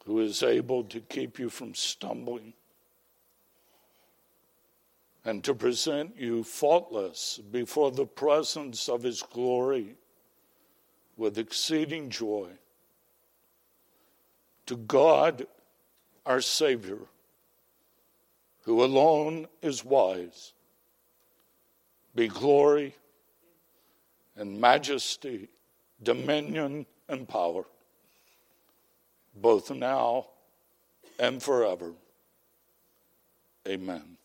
who 0.05 0.21
is 0.21 0.43
able 0.43 0.83
to 0.85 1.01
keep 1.01 1.39
you 1.39 1.49
from 1.49 1.75
stumbling 1.75 2.53
and 5.25 5.45
to 5.45 5.55
present 5.55 6.17
you 6.19 6.43
faultless 6.43 7.39
before 7.51 7.93
the 7.93 8.07
presence 8.07 8.89
of 8.89 9.05
His 9.05 9.23
glory 9.23 9.95
with 11.17 11.39
exceeding 11.39 12.11
joy. 12.11 12.49
To 14.67 14.77
God, 14.77 15.47
our 16.27 16.41
Savior, 16.41 16.99
who 18.63 18.83
alone 18.83 19.47
is 19.61 19.85
wise, 19.85 20.53
be 22.15 22.27
glory 22.27 22.95
and 24.37 24.61
majesty 24.61 25.49
dominion, 26.03 26.87
and 27.09 27.29
power, 27.29 27.65
both 29.35 29.71
now 29.71 30.27
and 31.19 31.43
forever. 31.43 31.93
Amen. 33.69 34.17